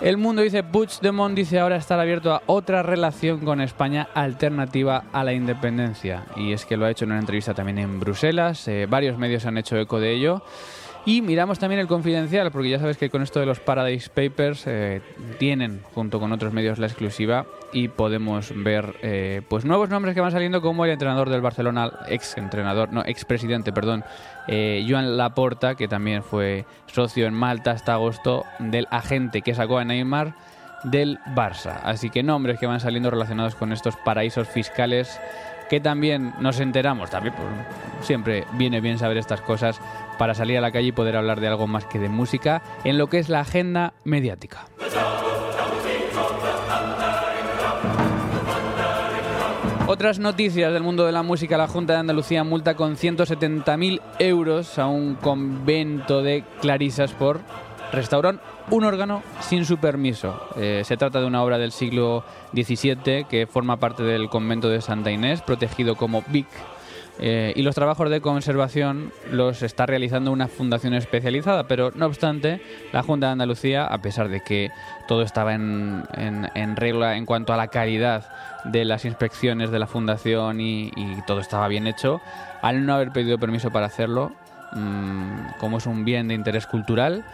El 0.00 0.16
mundo 0.16 0.42
dice 0.42 0.64
Puigdemont 0.64 1.36
dice 1.36 1.60
ahora 1.60 1.76
estar 1.76 2.00
abierto 2.00 2.34
a 2.34 2.42
otra 2.46 2.82
relación 2.82 3.38
con 3.40 3.60
España 3.60 4.08
alternativa 4.14 5.04
a 5.12 5.22
la 5.22 5.32
independencia. 5.32 6.24
Y 6.34 6.52
es 6.52 6.66
que 6.66 6.76
lo 6.76 6.86
ha 6.86 6.90
hecho 6.90 7.04
en 7.04 7.12
una 7.12 7.20
entrevista 7.20 7.54
también 7.54 7.78
en 7.78 8.00
Bruselas. 8.00 8.66
Eh, 8.66 8.88
varios 8.90 9.16
medios 9.16 9.46
han 9.46 9.58
hecho 9.58 9.76
eco 9.76 10.00
de 10.00 10.10
ello. 10.10 10.42
Y 11.04 11.20
miramos 11.20 11.58
también 11.58 11.80
el 11.80 11.88
confidencial, 11.88 12.52
porque 12.52 12.70
ya 12.70 12.78
sabes 12.78 12.96
que 12.96 13.10
con 13.10 13.22
esto 13.22 13.40
de 13.40 13.46
los 13.46 13.58
Paradise 13.58 14.08
Papers 14.08 14.64
eh, 14.68 15.02
tienen 15.38 15.80
junto 15.94 16.20
con 16.20 16.30
otros 16.30 16.52
medios 16.52 16.78
la 16.78 16.86
exclusiva 16.86 17.44
y 17.72 17.88
podemos 17.88 18.52
ver 18.54 18.94
eh, 19.02 19.42
pues 19.48 19.64
nuevos 19.64 19.88
nombres 19.88 20.14
que 20.14 20.20
van 20.20 20.30
saliendo 20.30 20.62
como 20.62 20.84
el 20.84 20.92
entrenador 20.92 21.28
del 21.28 21.40
Barcelona, 21.40 21.90
ex 22.08 22.36
entrenador, 22.36 22.92
no, 22.92 23.02
ex 23.04 23.24
presidente, 23.24 23.72
perdón, 23.72 24.04
eh, 24.46 24.86
Joan 24.88 25.16
Laporta, 25.16 25.74
que 25.74 25.88
también 25.88 26.22
fue 26.22 26.66
socio 26.86 27.26
en 27.26 27.34
Malta 27.34 27.72
hasta 27.72 27.94
agosto 27.94 28.44
del 28.60 28.86
agente 28.92 29.42
que 29.42 29.54
sacó 29.54 29.78
a 29.78 29.84
Neymar 29.84 30.36
del 30.84 31.18
Barça. 31.34 31.80
Así 31.82 32.10
que 32.10 32.22
nombres 32.22 32.60
que 32.60 32.66
van 32.66 32.78
saliendo 32.78 33.10
relacionados 33.10 33.56
con 33.56 33.72
estos 33.72 33.96
paraísos 33.96 34.48
fiscales 34.48 35.20
que 35.72 35.80
también 35.80 36.34
nos 36.38 36.60
enteramos, 36.60 37.08
también 37.08 37.34
pues, 37.34 37.48
siempre 38.06 38.44
viene 38.58 38.82
bien 38.82 38.98
saber 38.98 39.16
estas 39.16 39.40
cosas 39.40 39.80
para 40.18 40.34
salir 40.34 40.58
a 40.58 40.60
la 40.60 40.70
calle 40.70 40.88
y 40.88 40.92
poder 40.92 41.16
hablar 41.16 41.40
de 41.40 41.48
algo 41.48 41.66
más 41.66 41.86
que 41.86 41.98
de 41.98 42.10
música 42.10 42.60
en 42.84 42.98
lo 42.98 43.06
que 43.06 43.18
es 43.18 43.30
la 43.30 43.40
agenda 43.40 43.94
mediática. 44.04 44.66
Otras 49.86 50.18
noticias 50.18 50.74
del 50.74 50.82
mundo 50.82 51.06
de 51.06 51.12
la 51.12 51.22
música, 51.22 51.56
la 51.56 51.68
Junta 51.68 51.94
de 51.94 52.00
Andalucía 52.00 52.44
multa 52.44 52.74
con 52.74 52.96
170.000 52.96 54.02
euros 54.18 54.78
a 54.78 54.88
un 54.88 55.14
convento 55.14 56.22
de 56.22 56.44
clarisas 56.60 57.12
por 57.12 57.40
restaurar 57.92 58.40
un 58.70 58.84
órgano 58.84 59.22
sin 59.40 59.64
su 59.64 59.78
permiso. 59.78 60.40
Eh, 60.56 60.82
se 60.84 60.96
trata 60.96 61.20
de 61.20 61.26
una 61.26 61.42
obra 61.42 61.58
del 61.58 61.72
siglo 61.72 62.24
XVII 62.54 63.24
que 63.28 63.46
forma 63.46 63.78
parte 63.78 64.02
del 64.02 64.28
convento 64.28 64.68
de 64.68 64.80
Santa 64.80 65.10
Inés, 65.10 65.42
protegido 65.42 65.94
como 65.94 66.24
Vic. 66.28 66.48
Eh, 67.18 67.52
y 67.54 67.62
los 67.62 67.74
trabajos 67.74 68.08
de 68.08 68.22
conservación 68.22 69.12
los 69.30 69.62
está 69.62 69.84
realizando 69.84 70.32
una 70.32 70.48
fundación 70.48 70.94
especializada, 70.94 71.68
pero 71.68 71.90
no 71.94 72.06
obstante, 72.06 72.62
la 72.92 73.02
Junta 73.02 73.26
de 73.26 73.32
Andalucía, 73.32 73.84
a 73.84 73.98
pesar 73.98 74.28
de 74.28 74.40
que 74.40 74.70
todo 75.06 75.22
estaba 75.22 75.54
en, 75.54 76.06
regla 76.76 77.16
en 77.16 77.26
cuanto 77.26 77.52
a 77.52 77.58
la 77.58 77.68
calidad 77.68 78.24
de 78.64 78.86
las 78.86 79.04
inspecciones 79.04 79.70
de 79.70 79.78
la 79.78 79.86
fundación 79.86 80.60
y, 80.60 80.90
todo 81.26 81.40
estaba 81.40 81.68
bien 81.68 81.86
hecho, 81.86 82.20
al 82.62 82.86
no 82.86 82.94
haber 82.94 83.12
pedido 83.12 83.38
permiso 83.38 83.70
para 83.70 83.86
hacerlo, 83.86 84.32
mm, 84.72 85.58
como 85.60 85.78
es 85.78 85.86
un 85.86 86.04
bien 86.04 86.28
de 86.28 86.34
interés 86.34 86.66
cultural, 86.66 87.24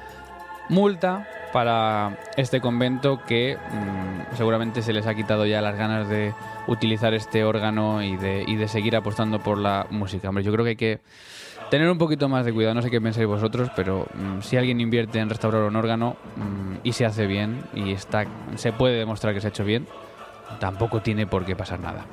multa 0.68 1.28
para 1.52 2.18
este 2.36 2.60
convento 2.60 3.22
que 3.26 3.56
mm, 3.56 4.36
seguramente 4.36 4.82
se 4.82 4.92
les 4.92 5.06
ha 5.06 5.14
quitado 5.14 5.46
ya 5.46 5.60
las 5.60 5.76
ganas 5.76 6.08
de 6.08 6.34
utilizar 6.66 7.14
este 7.14 7.44
órgano 7.44 8.02
y 8.02 8.16
de, 8.16 8.44
y 8.46 8.56
de 8.56 8.68
seguir 8.68 8.96
apostando 8.96 9.38
por 9.40 9.58
la 9.58 9.86
música. 9.90 10.28
Hombre, 10.28 10.44
yo 10.44 10.52
creo 10.52 10.64
que 10.64 10.70
hay 10.70 10.76
que 10.76 11.00
tener 11.70 11.90
un 11.90 11.98
poquito 11.98 12.28
más 12.28 12.44
de 12.44 12.52
cuidado, 12.52 12.74
no 12.74 12.82
sé 12.82 12.90
qué 12.90 13.00
pensáis 13.00 13.26
vosotros, 13.26 13.70
pero 13.74 14.06
mm, 14.14 14.42
si 14.42 14.56
alguien 14.56 14.80
invierte 14.80 15.18
en 15.18 15.28
restaurar 15.28 15.62
un 15.62 15.76
órgano 15.76 16.16
mm, 16.36 16.76
y 16.82 16.92
se 16.92 17.04
hace 17.04 17.26
bien 17.26 17.62
y 17.74 17.92
está, 17.92 18.26
se 18.56 18.72
puede 18.72 18.98
demostrar 18.98 19.34
que 19.34 19.40
se 19.40 19.48
ha 19.48 19.50
hecho 19.50 19.64
bien, 19.64 19.86
tampoco 20.60 21.00
tiene 21.00 21.26
por 21.26 21.44
qué 21.44 21.56
pasar 21.56 21.80
nada. 21.80 22.06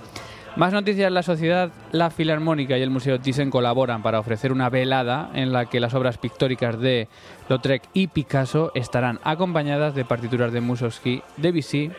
Más 0.56 0.72
noticias, 0.72 1.12
la 1.12 1.22
sociedad 1.22 1.70
La 1.92 2.10
Filarmónica 2.10 2.78
y 2.78 2.82
el 2.82 2.90
Museo 2.90 3.20
Thyssen 3.20 3.50
colaboran 3.50 4.02
para 4.02 4.22
ofrecer 4.22 4.54
una 4.54 4.70
velada 4.70 5.30
en 5.34 5.52
la 5.52 5.66
que 5.66 5.82
las 5.82 5.94
obras 5.94 6.18
pictóricas 6.18 6.80
de 6.80 7.10
Lautrec 7.50 7.84
y 7.94 8.08
Picasso 8.08 8.72
estarán 8.74 9.20
acompañadas 9.26 9.96
de 9.96 10.06
partituras 10.06 10.54
de 10.54 10.62
Mussorgsky, 10.62 11.22
Debussy 11.36 11.92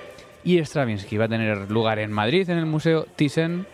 y 0.42 0.58
Stravinsky. 0.58 1.18
Va 1.18 1.26
a 1.26 1.28
tener 1.28 1.70
lugar 1.70 1.98
en 1.98 2.10
Madrid, 2.12 2.48
en 2.48 2.56
el 2.56 2.64
Museo 2.64 3.04
Thyssen, 3.14 3.66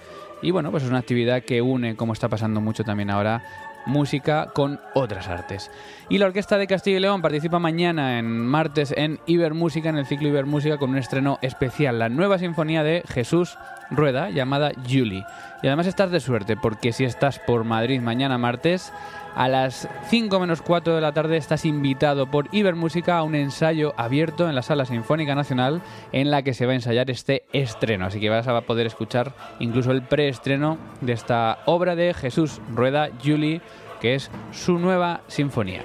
y 0.42 0.50
bueno, 0.50 0.72
pues 0.72 0.82
es 0.82 0.88
una 0.88 0.98
actividad 0.98 1.44
que 1.44 1.62
une, 1.62 1.94
como 1.94 2.12
está 2.12 2.28
pasando 2.28 2.60
mucho 2.60 2.82
también 2.82 3.10
ahora, 3.10 3.44
música 3.86 4.50
con 4.52 4.80
otras 4.94 5.28
artes. 5.28 5.70
Y 6.12 6.18
la 6.18 6.26
Orquesta 6.26 6.58
de 6.58 6.66
Castilla 6.66 6.98
y 6.98 7.00
León 7.00 7.22
participa 7.22 7.58
mañana 7.58 8.18
en 8.18 8.26
martes 8.46 8.92
en 8.94 9.18
Ibermúsica, 9.24 9.88
en 9.88 9.96
el 9.96 10.04
ciclo 10.04 10.28
Ibermúsica, 10.28 10.76
con 10.76 10.90
un 10.90 10.98
estreno 10.98 11.38
especial, 11.40 11.98
la 11.98 12.10
nueva 12.10 12.38
sinfonía 12.38 12.82
de 12.82 13.02
Jesús 13.08 13.56
Rueda, 13.90 14.28
llamada 14.28 14.72
Julie. 14.86 15.24
Y 15.62 15.68
además 15.68 15.86
estás 15.86 16.10
de 16.10 16.20
suerte, 16.20 16.54
porque 16.54 16.92
si 16.92 17.04
estás 17.04 17.38
por 17.38 17.64
Madrid 17.64 18.02
mañana 18.02 18.36
martes, 18.36 18.92
a 19.34 19.48
las 19.48 19.88
5 20.08 20.38
menos 20.38 20.60
4 20.60 20.94
de 20.94 21.00
la 21.00 21.12
tarde 21.12 21.38
estás 21.38 21.64
invitado 21.64 22.30
por 22.30 22.48
Ibermúsica 22.52 23.16
a 23.16 23.22
un 23.22 23.34
ensayo 23.34 23.94
abierto 23.96 24.48
en 24.48 24.54
la 24.54 24.62
Sala 24.62 24.84
Sinfónica 24.84 25.34
Nacional 25.34 25.80
en 26.12 26.30
la 26.30 26.42
que 26.42 26.52
se 26.52 26.66
va 26.66 26.72
a 26.72 26.74
ensayar 26.74 27.10
este 27.10 27.44
estreno. 27.54 28.04
Así 28.04 28.20
que 28.20 28.28
vas 28.28 28.46
a 28.46 28.60
poder 28.62 28.86
escuchar 28.86 29.32
incluso 29.60 29.92
el 29.92 30.02
preestreno 30.02 30.76
de 31.00 31.14
esta 31.14 31.60
obra 31.64 31.96
de 31.96 32.12
Jesús 32.12 32.60
Rueda 32.74 33.08
Julie, 33.24 33.62
que 34.02 34.16
es 34.16 34.30
su 34.50 34.78
nueva 34.78 35.22
sinfonía. 35.28 35.82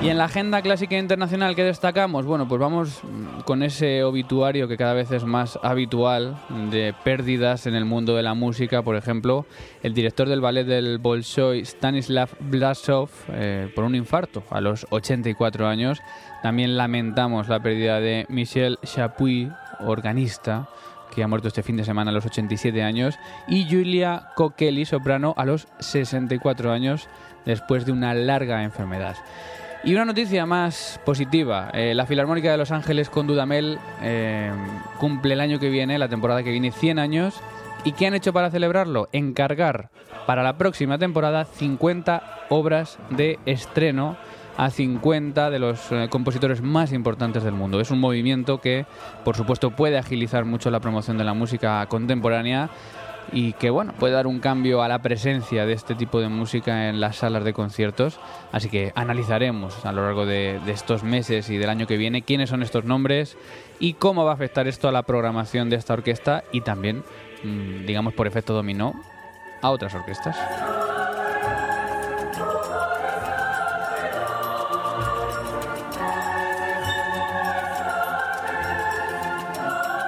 Y 0.00 0.10
en 0.10 0.18
la 0.18 0.26
agenda 0.26 0.62
clásica 0.62 0.98
internacional 0.98 1.56
que 1.56 1.64
destacamos, 1.64 2.26
bueno, 2.26 2.46
pues 2.46 2.60
vamos 2.60 3.00
con 3.46 3.62
ese 3.62 4.04
obituario 4.04 4.68
que 4.68 4.76
cada 4.76 4.92
vez 4.92 5.10
es 5.10 5.24
más 5.24 5.58
habitual 5.62 6.36
de 6.70 6.94
pérdidas 7.04 7.66
en 7.66 7.74
el 7.74 7.86
mundo 7.86 8.14
de 8.14 8.22
la 8.22 8.34
música. 8.34 8.82
Por 8.82 8.96
ejemplo, 8.96 9.46
el 9.82 9.94
director 9.94 10.28
del 10.28 10.42
ballet 10.42 10.66
del 10.66 10.98
Bolshoi, 10.98 11.64
Stanislav 11.64 12.28
Blasov, 12.38 13.08
eh, 13.30 13.72
por 13.74 13.84
un 13.84 13.94
infarto 13.94 14.44
a 14.50 14.60
los 14.60 14.86
84 14.90 15.66
años. 15.66 16.00
También 16.42 16.76
lamentamos 16.76 17.48
la 17.48 17.60
pérdida 17.60 17.98
de 17.98 18.26
Michel 18.28 18.78
Chapuis, 18.84 19.48
organista, 19.80 20.68
que 21.14 21.22
ha 21.22 21.28
muerto 21.28 21.48
este 21.48 21.62
fin 21.62 21.76
de 21.76 21.84
semana 21.84 22.10
a 22.10 22.14
los 22.14 22.26
87 22.26 22.82
años, 22.82 23.18
y 23.46 23.68
Julia 23.70 24.28
Kokeli, 24.34 24.84
soprano, 24.84 25.34
a 25.36 25.44
los 25.44 25.68
64 25.78 26.72
años 26.72 27.08
después 27.44 27.86
de 27.86 27.92
una 27.92 28.14
larga 28.14 28.62
enfermedad. 28.62 29.16
Y 29.84 29.92
una 29.92 30.06
noticia 30.06 30.46
más 30.46 30.98
positiva. 31.04 31.70
Eh, 31.74 31.94
la 31.94 32.06
Filarmónica 32.06 32.50
de 32.50 32.56
Los 32.56 32.70
Ángeles 32.70 33.10
con 33.10 33.26
Dudamel 33.26 33.78
eh, 34.02 34.50
cumple 34.98 35.34
el 35.34 35.40
año 35.40 35.58
que 35.58 35.68
viene, 35.68 35.98
la 35.98 36.08
temporada 36.08 36.42
que 36.42 36.50
viene, 36.50 36.72
100 36.72 36.98
años. 36.98 37.34
¿Y 37.84 37.92
qué 37.92 38.06
han 38.06 38.14
hecho 38.14 38.32
para 38.32 38.50
celebrarlo? 38.50 39.10
Encargar 39.12 39.90
para 40.26 40.42
la 40.42 40.56
próxima 40.56 40.96
temporada 40.96 41.44
50 41.44 42.46
obras 42.48 42.98
de 43.10 43.38
estreno 43.44 44.16
a 44.56 44.70
50 44.70 45.50
de 45.50 45.58
los 45.58 45.90
eh, 45.90 46.08
compositores 46.10 46.62
más 46.62 46.92
importantes 46.92 47.42
del 47.42 47.54
mundo. 47.54 47.80
Es 47.80 47.90
un 47.90 48.00
movimiento 48.00 48.60
que, 48.60 48.86
por 49.24 49.36
supuesto, 49.36 49.70
puede 49.70 49.98
agilizar 49.98 50.44
mucho 50.44 50.70
la 50.70 50.80
promoción 50.80 51.18
de 51.18 51.24
la 51.24 51.34
música 51.34 51.86
contemporánea 51.86 52.70
y 53.32 53.54
que 53.54 53.70
bueno, 53.70 53.92
puede 53.98 54.14
dar 54.14 54.26
un 54.26 54.38
cambio 54.38 54.82
a 54.82 54.88
la 54.88 55.00
presencia 55.00 55.66
de 55.66 55.72
este 55.72 55.94
tipo 55.94 56.20
de 56.20 56.28
música 56.28 56.88
en 56.88 57.00
las 57.00 57.16
salas 57.16 57.44
de 57.44 57.52
conciertos. 57.52 58.18
Así 58.52 58.68
que 58.68 58.92
analizaremos 58.94 59.84
a 59.84 59.92
lo 59.92 60.02
largo 60.02 60.26
de, 60.26 60.60
estos 60.66 61.02
meses 61.02 61.50
y 61.50 61.56
del 61.56 61.70
año 61.70 61.86
que 61.86 61.96
viene 61.96 62.22
quiénes 62.22 62.50
son 62.50 62.62
estos 62.62 62.84
nombres 62.84 63.36
y 63.80 63.94
cómo 63.94 64.24
va 64.24 64.32
a 64.32 64.34
afectar 64.34 64.68
esto 64.68 64.88
a 64.88 64.92
la 64.92 65.02
programación 65.02 65.70
de 65.70 65.76
esta 65.76 65.94
orquesta 65.94 66.44
y 66.52 66.60
también, 66.60 67.02
mm, 67.42 67.86
digamos 67.86 68.14
por 68.14 68.26
efecto 68.26 68.54
dominó, 68.54 68.94
a 69.62 69.70
otras 69.70 69.94
orquestas. 69.94 70.36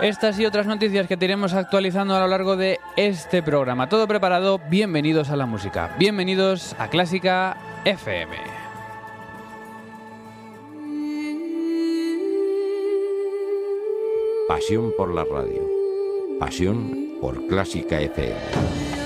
Estas 0.07 0.39
y 0.39 0.47
otras 0.47 0.69
noticias 0.69 1.09
que 1.09 1.17
te 1.17 1.25
iremos 1.25 1.53
actualizando 1.53 2.15
a 2.15 2.21
lo 2.21 2.29
largo 2.29 2.57
de 2.57 2.79
este 2.95 3.43
programa. 3.43 3.89
Todo 3.89 4.07
preparado, 4.07 4.61
bienvenidos 4.71 5.31
a 5.31 5.37
la 5.37 5.47
música. 5.47 5.97
Bienvenidos 5.99 6.77
a 6.79 6.87
Clásica 6.87 7.57
FM. 7.85 8.37
Pasión 14.47 14.93
por 14.97 15.13
la 15.13 15.25
radio. 15.25 15.69
Pasión 16.39 17.17
por 17.21 17.45
Clásica 17.49 18.01
FM. 18.01 19.06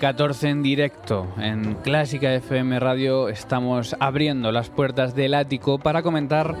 14 0.00 0.48
en 0.48 0.62
directo 0.62 1.28
en 1.38 1.74
Clásica 1.74 2.32
FM 2.32 2.80
Radio 2.80 3.28
estamos 3.28 3.94
abriendo 4.00 4.50
las 4.50 4.70
puertas 4.70 5.14
del 5.14 5.34
ático 5.34 5.78
para 5.78 6.02
comentar 6.02 6.56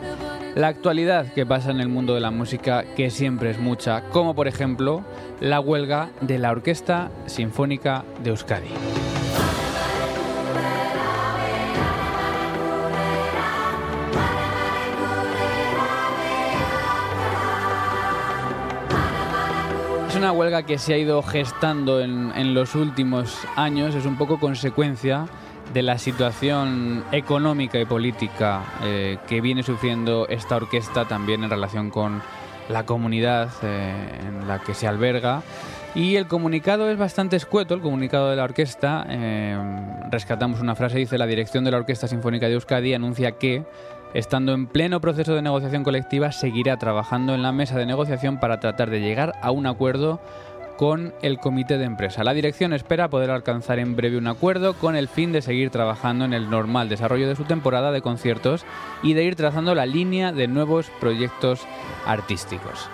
la 0.54 0.68
actualidad 0.68 1.32
que 1.32 1.46
pasa 1.46 1.70
en 1.70 1.80
el 1.80 1.88
mundo 1.88 2.14
de 2.14 2.20
la 2.20 2.30
música, 2.30 2.84
que 2.96 3.08
siempre 3.08 3.50
es 3.50 3.58
mucha, 3.58 4.02
como 4.10 4.34
por 4.34 4.46
ejemplo 4.46 5.02
la 5.40 5.58
huelga 5.58 6.10
de 6.20 6.38
la 6.38 6.50
Orquesta 6.50 7.10
Sinfónica 7.24 8.04
de 8.22 8.28
Euskadi. 8.28 8.99
Es 20.10 20.16
una 20.16 20.32
huelga 20.32 20.64
que 20.64 20.76
se 20.76 20.92
ha 20.92 20.98
ido 20.98 21.22
gestando 21.22 22.00
en, 22.00 22.52
los 22.52 22.74
últimos 22.74 23.38
años, 23.54 23.94
es 23.94 24.06
un 24.06 24.18
poco 24.18 24.40
consecuencia 24.40 25.26
de 25.72 25.82
la 25.82 25.98
situación 25.98 27.04
económica 27.12 27.78
y 27.78 27.84
política 27.84 28.64
eh, 28.82 29.18
que 29.28 29.40
viene 29.40 29.62
sufriendo 29.62 30.26
esta 30.26 30.56
orquesta 30.56 31.04
también 31.04 31.44
en 31.44 31.50
relación 31.50 31.90
con 31.90 32.22
la 32.68 32.84
comunidad 32.86 33.50
eh, 33.62 33.94
en 34.26 34.48
la 34.48 34.58
que 34.58 34.74
se 34.74 34.88
alberga. 34.88 35.44
Y 35.94 36.16
el 36.16 36.26
comunicado 36.26 36.90
es 36.90 36.98
bastante 36.98 37.36
escueto, 37.36 37.74
el 37.74 37.80
comunicado 37.80 38.30
de 38.30 38.36
la 38.36 38.42
orquesta. 38.42 39.06
eh, 39.08 39.56
rescatamos 40.10 40.60
una 40.60 40.74
frase, 40.74 40.98
dice 40.98 41.18
la 41.18 41.26
dirección 41.26 41.62
de 41.62 41.70
la 41.70 41.76
Orquesta 41.76 42.08
Sinfónica 42.08 42.48
de 42.48 42.54
Euskadi 42.54 42.94
anuncia 42.94 43.32
que, 43.32 43.62
estando 44.14 44.52
en 44.52 44.66
pleno 44.66 45.00
proceso 45.00 45.34
de 45.34 45.42
negociación 45.42 45.84
colectiva, 45.84 46.32
seguirá 46.32 46.76
trabajando 46.78 47.34
en 47.34 47.42
la 47.42 47.52
mesa 47.52 47.78
de 47.78 47.86
negociación 47.86 48.40
para 48.40 48.60
tratar 48.60 48.90
de 48.90 49.00
llegar 49.00 49.34
a 49.42 49.50
un 49.50 49.66
acuerdo 49.66 50.20
con 50.80 51.12
el 51.20 51.38
comité 51.38 51.76
de 51.76 51.84
empresa. 51.84 52.24
La 52.24 52.32
dirección 52.32 52.72
espera 52.72 53.10
poder 53.10 53.30
alcanzar 53.30 53.78
en 53.78 53.96
breve 53.96 54.16
un 54.16 54.26
acuerdo 54.26 54.72
con 54.72 54.96
el 54.96 55.08
fin 55.08 55.30
de 55.30 55.42
seguir 55.42 55.68
trabajando 55.68 56.24
en 56.24 56.32
el 56.32 56.48
normal 56.48 56.88
desarrollo 56.88 57.28
de 57.28 57.36
su 57.36 57.44
temporada 57.44 57.92
de 57.92 58.00
conciertos 58.00 58.64
y 59.02 59.12
de 59.12 59.24
ir 59.24 59.36
trazando 59.36 59.74
la 59.74 59.84
línea 59.84 60.32
de 60.32 60.48
nuevos 60.48 60.90
proyectos 60.98 61.66
artísticos. 62.06 62.88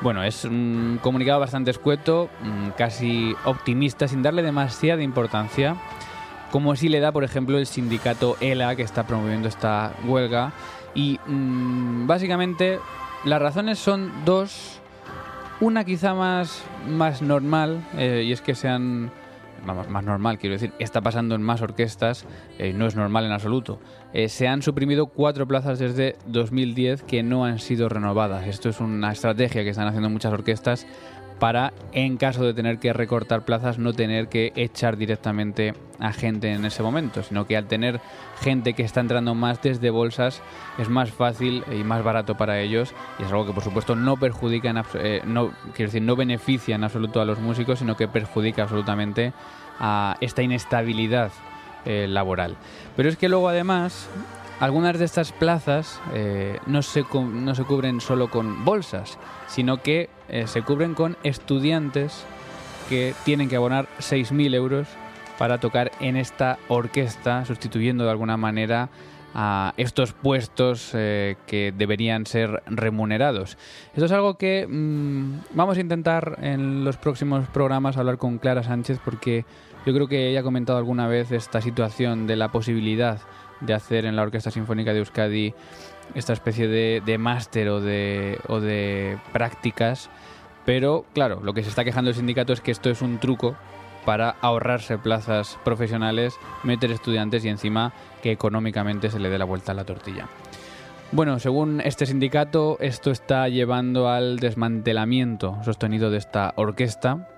Bueno, 0.00 0.22
es 0.22 0.44
un 0.44 1.00
comunicado 1.02 1.40
bastante 1.40 1.72
escueto, 1.72 2.28
mm, 2.42 2.70
casi 2.76 3.34
optimista, 3.44 4.06
sin 4.06 4.22
darle 4.22 4.42
demasiada 4.42 5.02
importancia, 5.02 5.76
como 6.54 6.76
si 6.76 6.88
le 6.88 7.00
da, 7.00 7.10
por 7.10 7.24
ejemplo, 7.24 7.58
el 7.58 7.66
sindicato 7.66 8.36
ELA 8.40 8.76
que 8.76 8.82
está 8.82 9.08
promoviendo 9.08 9.48
esta 9.48 9.92
huelga. 10.06 10.52
Y 10.94 11.18
mm, 11.26 12.06
básicamente 12.06 12.78
las 13.24 13.42
razones 13.42 13.80
son 13.80 14.12
dos. 14.24 14.80
Una 15.58 15.82
quizá 15.82 16.14
más, 16.14 16.62
más 16.88 17.22
normal, 17.22 17.84
eh, 17.96 18.22
y 18.24 18.30
es 18.30 18.40
que 18.40 18.54
sean 18.54 19.10
más 19.66 20.04
normal, 20.04 20.38
quiero 20.38 20.52
decir, 20.52 20.72
está 20.78 21.00
pasando 21.00 21.34
en 21.34 21.42
más 21.42 21.60
orquestas, 21.60 22.24
eh, 22.58 22.72
no 22.72 22.86
es 22.86 22.94
normal 22.94 23.24
en 23.24 23.32
absoluto. 23.32 23.80
Eh, 24.12 24.28
se 24.28 24.46
han 24.46 24.62
suprimido 24.62 25.06
cuatro 25.06 25.48
plazas 25.48 25.80
desde 25.80 26.14
2010 26.26 27.02
que 27.02 27.24
no 27.24 27.44
han 27.44 27.58
sido 27.58 27.88
renovadas. 27.88 28.46
Esto 28.46 28.68
es 28.68 28.78
una 28.78 29.10
estrategia 29.10 29.64
que 29.64 29.70
están 29.70 29.88
haciendo 29.88 30.08
muchas 30.08 30.32
orquestas 30.32 30.86
para, 31.38 31.72
en 31.92 32.16
caso 32.16 32.44
de 32.44 32.54
tener 32.54 32.78
que 32.78 32.92
recortar 32.92 33.44
plazas, 33.44 33.78
no 33.78 33.92
tener 33.92 34.28
que 34.28 34.52
echar 34.56 34.96
directamente 34.96 35.74
a 35.98 36.12
gente 36.12 36.52
en 36.52 36.64
ese 36.64 36.82
momento, 36.82 37.22
sino 37.22 37.46
que 37.46 37.56
al 37.56 37.66
tener 37.66 38.00
gente 38.40 38.74
que 38.74 38.82
está 38.82 39.00
entrando 39.00 39.34
más 39.34 39.60
desde 39.62 39.90
bolsas 39.90 40.42
es 40.78 40.88
más 40.88 41.10
fácil 41.10 41.64
y 41.70 41.84
más 41.84 42.02
barato 42.02 42.36
para 42.36 42.60
ellos 42.60 42.94
y 43.18 43.22
es 43.22 43.28
algo 43.30 43.46
que 43.46 43.52
por 43.52 43.62
supuesto 43.62 43.94
no 43.94 44.16
perjudica, 44.16 44.70
en 44.70 44.82
eh, 44.94 45.22
no 45.24 45.52
quiero 45.74 45.90
decir 45.90 46.02
no 46.02 46.16
beneficia 46.16 46.74
en 46.74 46.84
absoluto 46.84 47.20
a 47.20 47.24
los 47.24 47.38
músicos, 47.38 47.78
sino 47.78 47.96
que 47.96 48.08
perjudica 48.08 48.62
absolutamente 48.62 49.32
a 49.78 50.16
esta 50.20 50.42
inestabilidad 50.42 51.30
eh, 51.84 52.06
laboral. 52.08 52.56
Pero 52.96 53.08
es 53.08 53.16
que 53.16 53.28
luego 53.28 53.48
además 53.48 54.08
algunas 54.60 54.98
de 54.98 55.04
estas 55.04 55.32
plazas 55.32 56.00
eh, 56.12 56.58
no, 56.66 56.82
se, 56.82 57.04
no 57.12 57.54
se 57.54 57.64
cubren 57.64 58.00
solo 58.00 58.30
con 58.30 58.64
bolsas, 58.64 59.18
sino 59.46 59.82
que 59.82 60.08
eh, 60.28 60.46
se 60.46 60.62
cubren 60.62 60.94
con 60.94 61.16
estudiantes 61.22 62.24
que 62.88 63.14
tienen 63.24 63.48
que 63.48 63.56
abonar 63.56 63.88
6.000 63.98 64.54
euros 64.54 64.88
para 65.38 65.58
tocar 65.58 65.90
en 66.00 66.16
esta 66.16 66.58
orquesta, 66.68 67.44
sustituyendo 67.44 68.04
de 68.04 68.10
alguna 68.10 68.36
manera 68.36 68.90
a 69.34 69.74
estos 69.76 70.12
puestos 70.12 70.92
eh, 70.94 71.34
que 71.46 71.74
deberían 71.76 72.24
ser 72.24 72.62
remunerados. 72.66 73.58
Esto 73.92 74.04
es 74.04 74.12
algo 74.12 74.38
que 74.38 74.66
mm, 74.68 75.40
vamos 75.54 75.76
a 75.76 75.80
intentar 75.80 76.38
en 76.40 76.84
los 76.84 76.96
próximos 76.96 77.48
programas 77.48 77.96
hablar 77.96 78.16
con 78.16 78.38
Clara 78.38 78.62
Sánchez 78.62 79.00
porque 79.04 79.44
yo 79.84 79.92
creo 79.92 80.06
que 80.06 80.30
ella 80.30 80.40
ha 80.40 80.44
comentado 80.44 80.78
alguna 80.78 81.08
vez 81.08 81.32
esta 81.32 81.60
situación 81.60 82.28
de 82.28 82.36
la 82.36 82.52
posibilidad 82.52 83.18
de 83.64 83.74
hacer 83.74 84.04
en 84.04 84.16
la 84.16 84.22
Orquesta 84.22 84.50
Sinfónica 84.50 84.92
de 84.92 85.00
Euskadi 85.00 85.54
esta 86.14 86.32
especie 86.32 86.68
de, 86.68 87.02
de 87.04 87.18
máster 87.18 87.68
o 87.68 87.80
de, 87.80 88.38
o 88.48 88.60
de 88.60 89.18
prácticas, 89.32 90.10
pero 90.64 91.04
claro, 91.12 91.40
lo 91.42 91.54
que 91.54 91.62
se 91.62 91.68
está 91.68 91.84
quejando 91.84 92.10
el 92.10 92.16
sindicato 92.16 92.52
es 92.52 92.60
que 92.60 92.70
esto 92.70 92.90
es 92.90 93.02
un 93.02 93.18
truco 93.18 93.56
para 94.04 94.36
ahorrarse 94.40 94.98
plazas 94.98 95.58
profesionales, 95.64 96.38
meter 96.62 96.90
estudiantes 96.90 97.44
y 97.44 97.48
encima 97.48 97.92
que 98.22 98.32
económicamente 98.32 99.10
se 99.10 99.18
le 99.18 99.30
dé 99.30 99.38
la 99.38 99.44
vuelta 99.44 99.72
a 99.72 99.74
la 99.74 99.84
tortilla. 99.84 100.28
Bueno, 101.12 101.38
según 101.38 101.80
este 101.80 102.06
sindicato, 102.06 102.76
esto 102.80 103.10
está 103.10 103.48
llevando 103.48 104.08
al 104.08 104.38
desmantelamiento 104.38 105.58
sostenido 105.62 106.10
de 106.10 106.18
esta 106.18 106.52
orquesta, 106.56 107.28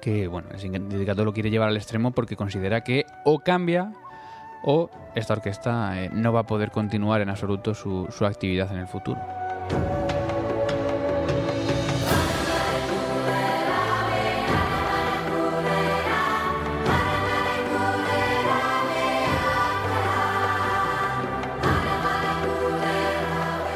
que 0.00 0.28
bueno, 0.28 0.48
el 0.52 0.58
sindicato 0.58 1.24
lo 1.24 1.32
quiere 1.32 1.50
llevar 1.50 1.68
al 1.68 1.76
extremo 1.76 2.12
porque 2.12 2.36
considera 2.36 2.82
que 2.82 3.06
o 3.24 3.38
cambia 3.38 3.92
o 4.62 4.90
esta 5.14 5.34
orquesta 5.34 6.02
eh, 6.02 6.10
no 6.12 6.32
va 6.32 6.40
a 6.40 6.46
poder 6.46 6.70
continuar 6.70 7.20
en 7.20 7.30
absoluto 7.30 7.74
su, 7.74 8.06
su 8.10 8.26
actividad 8.26 8.70
en 8.72 8.78
el 8.78 8.86
futuro. 8.86 9.20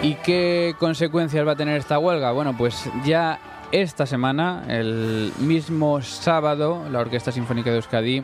¿Y 0.05 0.17
qué 0.17 0.75
consecuencias 0.79 1.47
va 1.47 1.53
a 1.53 1.57
tener 1.57 1.79
esta 1.79 1.99
huelga? 1.99 2.31
Bueno, 2.33 2.55
pues 2.55 2.91
ya 3.07 3.39
esta 3.73 4.05
semana, 4.05 4.63
el 4.69 5.33
mismo 5.39 6.03
sábado, 6.03 6.85
la 6.91 7.01
Orquesta 7.01 7.33
Sinfónica 7.33 7.71
de 7.71 7.77
Euskadi 7.77 8.23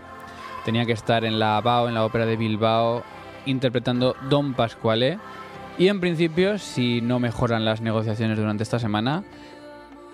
tenía 0.64 0.86
que 0.86 0.92
estar 0.92 1.24
en 1.24 1.38
la 1.38 1.60
BAO, 1.60 1.88
en 1.88 1.94
la 1.94 2.04
Ópera 2.04 2.26
de 2.26 2.36
Bilbao, 2.36 3.02
interpretando 3.46 4.16
Don 4.28 4.54
Pasquale. 4.54 5.18
Y 5.78 5.88
en 5.88 6.00
principio, 6.00 6.58
si 6.58 7.00
no 7.00 7.18
mejoran 7.18 7.64
las 7.64 7.80
negociaciones 7.80 8.36
durante 8.38 8.62
esta 8.62 8.78
semana, 8.78 9.24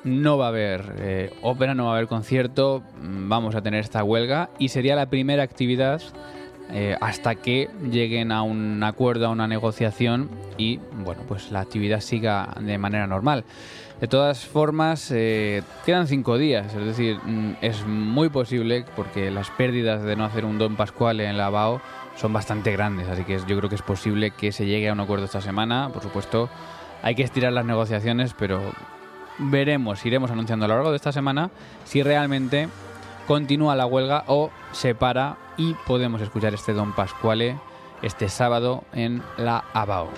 no 0.05 0.39
va 0.39 0.47
a 0.47 0.49
haber 0.49 0.95
eh, 0.99 1.31
ópera, 1.43 1.75
no 1.75 1.87
va 1.87 1.91
a 1.91 1.95
haber 1.97 2.07
concierto, 2.07 2.83
mm, 3.03 3.29
vamos 3.29 3.55
a 3.57 3.63
tener 3.63 3.81
esta 3.81 4.05
huelga 4.05 4.51
y 4.59 4.69
sería 4.69 4.95
la 4.95 5.07
primera 5.07 5.43
actividad 5.43 6.01
eh, 6.71 6.97
hasta 7.01 7.35
que 7.35 7.69
lleguen 7.91 8.31
a 8.31 8.43
un 8.43 8.83
acuerdo, 8.83 9.27
a 9.27 9.31
una 9.31 9.49
negociación 9.49 10.31
y 10.57 10.79
bueno, 11.05 11.23
pues 11.27 11.51
la 11.51 11.61
actividad 11.61 12.01
siga 12.01 12.55
de 12.61 12.79
manera 12.79 13.07
normal. 13.07 13.45
De 14.01 14.09
todas 14.09 14.45
formas, 14.45 15.11
eh, 15.11 15.63
quedan 15.87 16.07
cinco 16.07 16.37
días, 16.37 16.75
es 16.75 16.85
decir, 16.85 17.19
mm, 17.25 17.57
es 17.63 17.87
muy 17.87 18.29
posible 18.29 18.85
porque 18.95 19.31
las 19.31 19.51
pérdidas 19.51 20.03
de 20.03 20.17
no 20.17 20.25
hacer 20.25 20.45
un 20.45 20.59
Don 20.59 20.77
Pascual 20.77 21.21
en 21.21 21.39
la 21.39 21.49
BAO 21.49 21.81
son 22.15 22.33
bastante 22.33 22.73
grandes, 22.73 23.09
así 23.09 23.25
que 23.25 23.39
yo 23.39 23.57
creo 23.57 23.71
que 23.71 23.75
es 23.75 23.83
posible 23.83 24.33
que 24.33 24.53
se 24.53 24.67
llegue 24.67 24.91
a 24.91 24.93
un 24.93 25.01
acuerdo 25.01 25.25
esta 25.25 25.41
semana. 25.41 25.89
Por 25.95 26.03
supuesto, 26.03 26.51
hay 27.03 27.15
que 27.15 27.23
estirar 27.23 27.55
las 27.55 27.65
negociaciones, 27.65 28.35
pero 28.39 28.61
veremos, 29.39 30.05
iremos 30.05 30.31
anunciando 30.31 30.67
a 30.67 30.69
lo 30.69 30.75
largo 30.75 30.91
de 30.91 30.97
esta 30.97 31.13
semana 31.13 31.51
si 31.85 32.03
realmente 32.03 32.69
continúa 33.27 33.77
la 33.77 33.87
huelga 33.87 34.25
o 34.27 34.51
se 34.73 34.95
para 34.95 35.37
y 35.57 35.75
podemos 35.87 36.21
escuchar 36.21 36.53
este 36.53 36.75
Don 36.75 36.95
Pascuale 36.95 37.57
este 38.03 38.29
sábado 38.29 38.85
en 38.93 39.23
la 39.39 39.65
ABAO. 39.73 40.11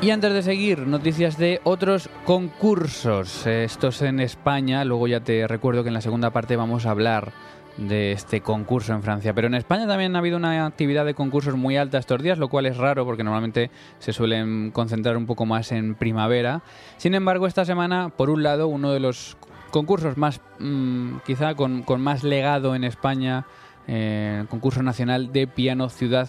Y 0.00 0.10
antes 0.12 0.32
de 0.32 0.42
seguir, 0.44 0.86
noticias 0.86 1.38
de 1.38 1.60
otros 1.64 2.08
concursos. 2.24 3.44
Estos 3.48 4.00
en 4.02 4.20
España, 4.20 4.84
luego 4.84 5.08
ya 5.08 5.20
te 5.20 5.48
recuerdo 5.48 5.82
que 5.82 5.88
en 5.88 5.94
la 5.94 6.00
segunda 6.00 6.30
parte 6.30 6.54
vamos 6.54 6.86
a 6.86 6.92
hablar 6.92 7.32
de 7.76 8.12
este 8.12 8.40
concurso 8.40 8.92
en 8.92 9.02
Francia. 9.02 9.34
Pero 9.34 9.48
en 9.48 9.54
España 9.54 9.88
también 9.88 10.14
ha 10.14 10.20
habido 10.20 10.36
una 10.36 10.66
actividad 10.66 11.04
de 11.04 11.14
concursos 11.14 11.56
muy 11.56 11.76
alta 11.76 11.98
estos 11.98 12.22
días, 12.22 12.38
lo 12.38 12.48
cual 12.48 12.66
es 12.66 12.76
raro 12.76 13.04
porque 13.04 13.24
normalmente 13.24 13.72
se 13.98 14.12
suelen 14.12 14.70
concentrar 14.70 15.16
un 15.16 15.26
poco 15.26 15.46
más 15.46 15.72
en 15.72 15.96
primavera. 15.96 16.62
Sin 16.96 17.14
embargo, 17.14 17.48
esta 17.48 17.64
semana, 17.64 18.10
por 18.10 18.30
un 18.30 18.44
lado, 18.44 18.68
uno 18.68 18.92
de 18.92 19.00
los 19.00 19.36
concursos 19.72 20.16
más, 20.16 20.40
mm, 20.60 21.16
quizá 21.26 21.56
con, 21.56 21.82
con 21.82 22.00
más 22.00 22.22
legado 22.22 22.76
en 22.76 22.84
España, 22.84 23.46
eh, 23.88 24.38
el 24.42 24.48
concurso 24.48 24.82
nacional 24.82 25.32
de 25.32 25.46
piano 25.46 25.88
ciudad 25.88 26.28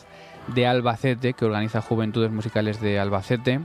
de 0.53 0.67
Albacete, 0.67 1.33
que 1.33 1.45
organiza 1.45 1.81
Juventudes 1.81 2.31
Musicales 2.31 2.81
de 2.81 2.99
Albacete, 2.99 3.61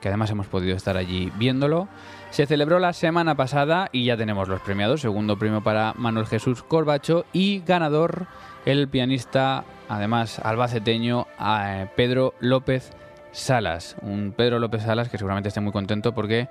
que 0.00 0.08
además 0.08 0.30
hemos 0.30 0.46
podido 0.46 0.76
estar 0.76 0.96
allí 0.96 1.32
viéndolo. 1.36 1.88
Se 2.30 2.46
celebró 2.46 2.78
la 2.78 2.92
semana 2.92 3.36
pasada 3.36 3.88
y 3.92 4.04
ya 4.04 4.16
tenemos 4.16 4.48
los 4.48 4.60
premiados. 4.60 5.00
Segundo 5.00 5.38
premio 5.38 5.62
para 5.62 5.94
Manuel 5.96 6.26
Jesús 6.26 6.62
Corbacho 6.62 7.24
y 7.32 7.60
ganador 7.60 8.26
el 8.66 8.88
pianista, 8.88 9.64
además 9.88 10.38
albaceteño, 10.40 11.26
eh, 11.40 11.88
Pedro 11.96 12.34
López 12.40 12.92
Salas. 13.32 13.96
Un 14.02 14.34
Pedro 14.36 14.58
López 14.58 14.82
Salas 14.82 15.08
que 15.08 15.18
seguramente 15.18 15.48
esté 15.48 15.60
muy 15.60 15.72
contento 15.72 16.14
porque 16.14 16.48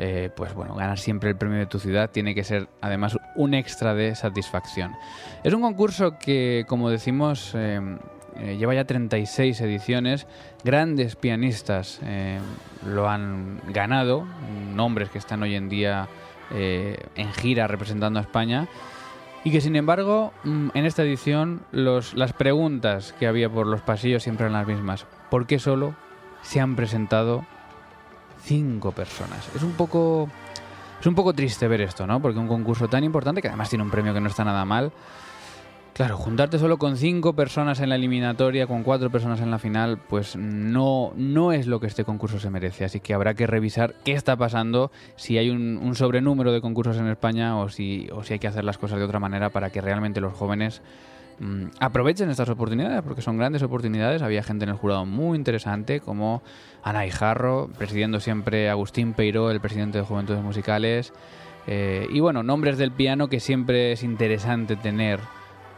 eh, 0.00 0.30
pues 0.34 0.54
bueno, 0.54 0.74
ganar 0.76 0.98
siempre 0.98 1.30
el 1.30 1.36
premio 1.36 1.58
de 1.58 1.66
tu 1.66 1.80
ciudad 1.80 2.10
tiene 2.10 2.32
que 2.32 2.44
ser 2.44 2.68
además 2.80 3.18
un 3.34 3.52
extra 3.54 3.94
de 3.94 4.14
satisfacción. 4.14 4.94
Es 5.42 5.52
un 5.52 5.60
concurso 5.60 6.18
que, 6.18 6.64
como 6.68 6.88
decimos, 6.88 7.52
eh, 7.54 7.80
eh, 8.38 8.56
lleva 8.56 8.74
ya 8.74 8.84
36 8.84 9.60
ediciones, 9.60 10.26
grandes 10.64 11.16
pianistas 11.16 12.00
lo 12.86 13.08
han 13.08 13.60
ganado, 13.68 14.26
nombres 14.74 15.10
que 15.10 15.18
están 15.18 15.42
hoy 15.42 15.54
en 15.54 15.68
día 15.68 16.08
en 16.50 17.32
gira 17.34 17.66
representando 17.66 18.18
a 18.18 18.22
España. 18.22 18.68
Y 19.44 19.50
que 19.50 19.60
sin 19.60 19.76
embargo, 19.76 20.32
mm, 20.44 20.70
en 20.74 20.84
esta 20.84 21.02
edición 21.02 21.62
las 21.72 22.32
preguntas 22.32 23.14
que 23.18 23.26
había 23.26 23.48
por 23.48 23.66
los 23.66 23.82
pasillos 23.82 24.22
siempre 24.22 24.46
eran 24.46 24.54
las 24.54 24.66
mismas. 24.66 25.06
¿Por 25.30 25.46
qué 25.46 25.58
solo 25.58 25.94
se 26.42 26.60
han 26.60 26.76
presentado 26.76 27.44
cinco 28.42 28.92
personas. 28.92 29.48
Es 29.54 29.62
un 29.62 29.72
poco. 29.72 30.28
Es 31.00 31.06
un 31.06 31.14
poco 31.14 31.32
triste 31.32 31.68
ver 31.68 31.80
esto, 31.80 32.06
¿no? 32.06 32.20
Porque 32.20 32.38
un 32.38 32.48
concurso 32.48 32.88
tan 32.88 33.04
importante, 33.04 33.40
que 33.40 33.48
además 33.48 33.68
tiene 33.68 33.84
un 33.84 33.90
premio 33.90 34.12
que 34.12 34.20
no 34.20 34.28
está 34.28 34.44
nada 34.44 34.64
mal. 34.64 34.90
Claro, 35.98 36.16
juntarte 36.16 36.58
solo 36.58 36.78
con 36.78 36.96
cinco 36.96 37.34
personas 37.34 37.80
en 37.80 37.90
la 37.90 37.96
eliminatoria, 37.96 38.66
con 38.66 38.84
cuatro 38.84 39.10
personas 39.10 39.40
en 39.40 39.50
la 39.50 39.58
final, 39.58 39.98
pues 39.98 40.36
no, 40.36 41.12
no 41.16 41.52
es 41.52 41.66
lo 41.66 41.80
que 41.80 41.88
este 41.88 42.04
concurso 42.04 42.38
se 42.38 42.48
merece. 42.48 42.86
Así 42.86 43.00
que 43.00 43.12
habrá 43.12 43.34
que 43.34 43.46
revisar 43.46 43.94
qué 44.04 44.12
está 44.12 44.36
pasando, 44.36 44.90
si 45.16 45.38
hay 45.38 45.50
un, 45.50 45.76
un 45.76 45.94
sobrenúmero 45.96 46.52
de 46.52 46.60
concursos 46.60 46.96
en 46.96 47.08
España 47.08 47.58
o 47.58 47.68
si, 47.68 48.08
o 48.12 48.22
si 48.22 48.34
hay 48.34 48.38
que 48.38 48.46
hacer 48.46 48.64
las 48.64 48.78
cosas 48.78 48.98
de 48.98 49.04
otra 49.04 49.18
manera 49.18 49.50
para 49.50 49.70
que 49.70 49.80
realmente 49.80 50.20
los 50.20 50.32
jóvenes 50.32 50.82
Mm, 51.40 51.66
aprovechen 51.78 52.30
estas 52.30 52.48
oportunidades 52.48 53.00
porque 53.02 53.22
son 53.22 53.36
grandes 53.36 53.62
oportunidades. 53.62 54.22
Había 54.22 54.42
gente 54.42 54.64
en 54.64 54.70
el 54.70 54.76
jurado 54.76 55.06
muy 55.06 55.36
interesante 55.36 56.00
como 56.00 56.42
Ana 56.82 57.06
Ijarro, 57.06 57.70
presidiendo 57.78 58.20
siempre 58.20 58.68
Agustín 58.70 59.14
Peiró, 59.14 59.50
el 59.50 59.60
presidente 59.60 59.98
de 59.98 60.04
Juventudes 60.04 60.42
Musicales. 60.42 61.12
Eh, 61.66 62.06
y 62.10 62.20
bueno, 62.20 62.42
nombres 62.42 62.78
del 62.78 62.90
piano 62.92 63.28
que 63.28 63.40
siempre 63.40 63.92
es 63.92 64.02
interesante 64.02 64.74
tener 64.76 65.20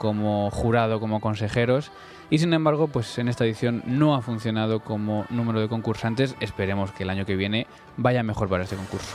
como 0.00 0.50
jurado, 0.50 0.98
como 0.98 1.20
consejeros. 1.20 1.92
Y 2.30 2.38
sin 2.38 2.54
embargo, 2.54 2.88
pues 2.88 3.18
en 3.18 3.28
esta 3.28 3.44
edición 3.44 3.82
no 3.84 4.14
ha 4.14 4.22
funcionado 4.22 4.80
como 4.80 5.26
número 5.28 5.60
de 5.60 5.68
concursantes. 5.68 6.36
Esperemos 6.40 6.90
que 6.90 7.02
el 7.02 7.10
año 7.10 7.26
que 7.26 7.36
viene 7.36 7.66
vaya 7.98 8.22
mejor 8.22 8.48
para 8.48 8.64
este 8.64 8.76
concurso. 8.76 9.14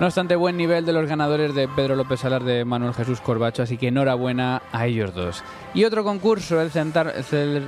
No 0.00 0.06
obstante, 0.06 0.34
buen 0.34 0.56
nivel 0.56 0.84
de 0.84 0.92
los 0.92 1.08
ganadores 1.08 1.54
de 1.54 1.68
Pedro 1.68 1.94
López 1.94 2.18
Salar 2.18 2.42
de 2.42 2.64
Manuel 2.64 2.92
Jesús 2.92 3.20
Corbacho, 3.20 3.62
así 3.62 3.76
que 3.76 3.88
enhorabuena 3.88 4.62
a 4.72 4.86
ellos 4.86 5.14
dos. 5.14 5.44
Y 5.72 5.84
otro 5.84 6.02
concurso, 6.02 6.60
el, 6.60 6.70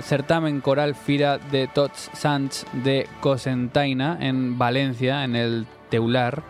certamen 0.02 0.60
coral 0.60 0.96
Fira 0.96 1.38
de 1.38 1.68
Tots 1.68 2.10
Sants 2.12 2.66
de 2.72 3.06
Cosentaina 3.20 4.18
en 4.20 4.58
Valencia, 4.58 5.22
en 5.22 5.36
el 5.36 5.66
Teular, 5.90 6.42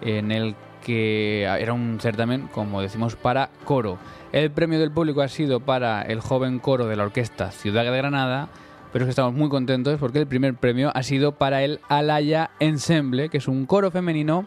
en 0.00 0.30
el 0.30 0.54
que 0.84 1.44
era 1.44 1.72
un 1.72 1.98
certamen, 2.00 2.48
como 2.48 2.82
decimos, 2.82 3.16
para 3.16 3.50
coro. 3.64 3.98
El 4.32 4.50
premio 4.50 4.78
del 4.78 4.90
público 4.90 5.22
ha 5.22 5.28
sido 5.28 5.60
para 5.60 6.02
el 6.02 6.20
joven 6.20 6.58
coro 6.58 6.86
de 6.86 6.96
la 6.96 7.04
orquesta 7.04 7.50
Ciudad 7.50 7.84
de 7.84 7.96
Granada, 7.96 8.48
pero 8.92 9.04
es 9.04 9.06
que 9.06 9.10
estamos 9.10 9.34
muy 9.34 9.48
contentos 9.48 9.98
porque 9.98 10.18
el 10.18 10.26
primer 10.26 10.54
premio 10.54 10.90
ha 10.94 11.02
sido 11.02 11.32
para 11.32 11.62
el 11.62 11.80
Alaya 11.88 12.50
Ensemble, 12.60 13.28
que 13.28 13.38
es 13.38 13.48
un 13.48 13.66
coro 13.66 13.90
femenino 13.90 14.46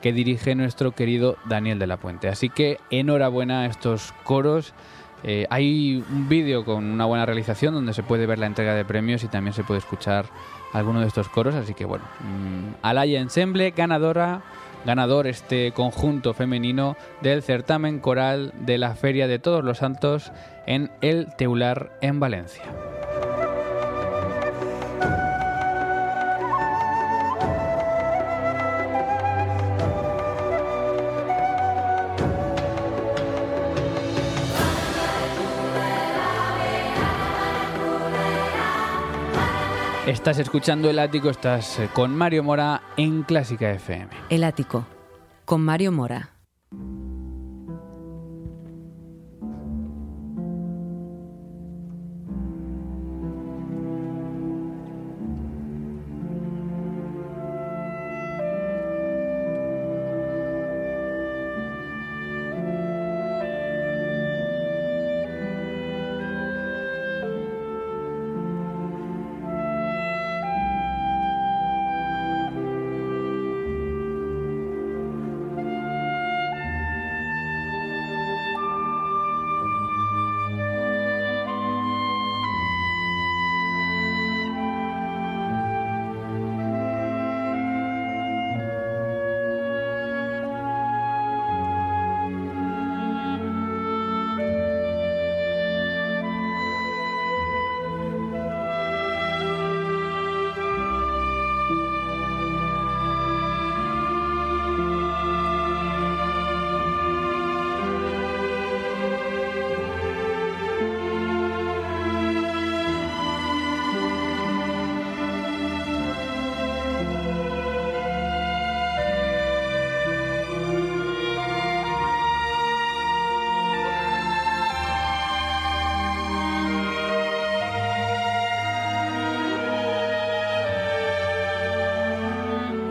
que 0.00 0.12
dirige 0.12 0.54
nuestro 0.54 0.92
querido 0.92 1.36
Daniel 1.44 1.78
de 1.78 1.86
la 1.86 1.98
Puente. 1.98 2.28
Así 2.28 2.48
que 2.48 2.78
enhorabuena 2.90 3.60
a 3.60 3.66
estos 3.66 4.12
coros. 4.24 4.72
Eh, 5.22 5.46
hay 5.50 6.02
un 6.10 6.28
vídeo 6.28 6.64
con 6.64 6.84
una 6.84 7.04
buena 7.04 7.26
realización 7.26 7.74
donde 7.74 7.92
se 7.92 8.02
puede 8.02 8.26
ver 8.26 8.38
la 8.38 8.46
entrega 8.46 8.74
de 8.74 8.84
premios 8.84 9.22
y 9.22 9.28
también 9.28 9.52
se 9.52 9.64
puede 9.64 9.80
escuchar 9.80 10.26
alguno 10.72 11.00
de 11.00 11.06
estos 11.06 11.28
coros. 11.28 11.54
Así 11.54 11.74
que 11.74 11.84
bueno, 11.84 12.04
mmm, 12.20 12.74
Alaya 12.82 13.20
Ensemble, 13.20 13.70
ganadora, 13.72 14.42
ganador 14.84 15.26
este 15.26 15.72
conjunto 15.72 16.34
femenino 16.34 16.96
del 17.20 17.42
certamen 17.42 17.98
coral 17.98 18.52
de 18.60 18.78
la 18.78 18.94
Feria 18.94 19.28
de 19.28 19.38
Todos 19.38 19.64
los 19.64 19.78
Santos 19.78 20.32
en 20.66 20.90
el 21.00 21.34
Teular 21.36 21.90
en 22.00 22.20
Valencia. 22.20 22.89
Estás 40.10 40.40
escuchando 40.40 40.90
El 40.90 40.98
Ático, 40.98 41.30
estás 41.30 41.78
eh, 41.78 41.88
con 41.92 42.16
Mario 42.16 42.42
Mora 42.42 42.82
en 42.96 43.22
Clásica 43.22 43.70
FM. 43.70 44.08
El 44.28 44.42
Ático, 44.42 44.84
con 45.44 45.64
Mario 45.64 45.92
Mora. 45.92 46.30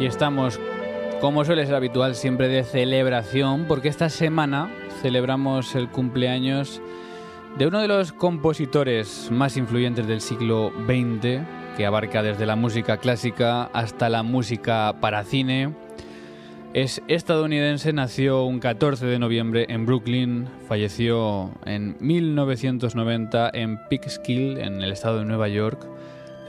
Estamos, 0.10 0.60
como 1.22 1.46
suele 1.46 1.66
ser 1.68 1.76
habitual, 1.76 2.16
siempre 2.16 2.48
de 2.48 2.64
celebración, 2.64 3.66
porque 3.68 3.90
esta 3.90 4.10
semana 4.10 4.74
celebramos 5.02 5.76
el 5.76 5.88
cumpleaños 5.88 6.82
de 7.58 7.68
uno 7.68 7.80
de 7.80 7.88
los 7.88 8.12
compositores 8.12 9.30
más 9.32 9.56
influyentes 9.56 10.08
del 10.08 10.22
siglo 10.22 10.74
XX, 10.88 11.42
que 11.78 11.86
abarca 11.86 12.24
desde 12.24 12.48
la 12.48 12.56
música 12.56 12.98
clásica 12.98 13.66
hasta 13.66 14.10
la 14.10 14.24
música 14.24 14.96
para 15.00 15.24
cine. 15.24 15.76
Es 16.74 17.04
estadounidense, 17.08 17.94
nació 17.94 18.46
un 18.46 18.60
14 18.60 19.06
de 19.06 19.20
noviembre 19.20 19.68
en 19.70 19.86
Brooklyn, 19.86 20.48
falleció 20.68 21.52
en 21.66 21.98
1990 22.00 23.52
en 23.54 23.78
Peekskill, 23.90 24.58
en 24.58 24.82
el 24.82 24.92
estado 24.92 25.20
de 25.20 25.26
Nueva 25.26 25.50
York. 25.50 25.88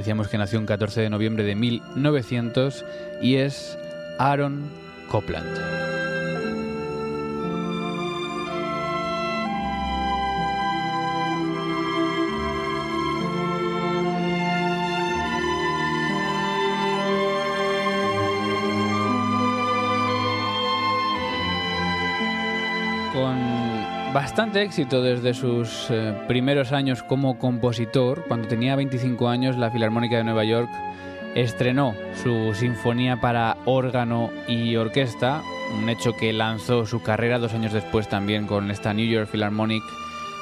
Decíamos 0.00 0.28
que 0.28 0.38
nació 0.38 0.58
un 0.58 0.64
14 0.64 1.02
de 1.02 1.10
noviembre 1.10 1.44
de 1.44 1.54
1900 1.54 2.86
y 3.20 3.34
es 3.34 3.76
Aaron 4.18 4.62
Copland. 5.10 5.99
Bastante 24.12 24.62
éxito 24.62 25.02
desde 25.02 25.34
sus 25.34 25.86
eh, 25.90 26.14
primeros 26.26 26.72
años 26.72 27.02
como 27.02 27.38
compositor. 27.38 28.24
Cuando 28.26 28.48
tenía 28.48 28.76
25 28.76 29.28
años, 29.28 29.56
la 29.56 29.70
Filarmónica 29.70 30.16
de 30.16 30.24
Nueva 30.24 30.44
York 30.44 30.70
estrenó 31.34 31.94
su 32.22 32.54
sinfonía 32.54 33.20
para 33.20 33.56
órgano 33.64 34.30
y 34.48 34.74
orquesta, 34.76 35.42
un 35.80 35.88
hecho 35.88 36.12
que 36.16 36.32
lanzó 36.32 36.86
su 36.86 37.02
carrera 37.02 37.38
dos 37.38 37.54
años 37.54 37.72
después 37.72 38.08
también 38.08 38.46
con 38.46 38.70
esta 38.70 38.92
New 38.92 39.06
York 39.06 39.28
Philharmonic. 39.30 39.82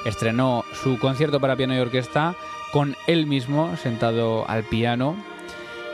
Estrenó 0.06 0.64
su 0.72 0.98
concierto 0.98 1.40
para 1.40 1.56
piano 1.56 1.74
y 1.74 1.78
orquesta 1.78 2.34
con 2.72 2.96
él 3.06 3.26
mismo 3.26 3.76
sentado 3.76 4.48
al 4.48 4.64
piano. 4.64 5.16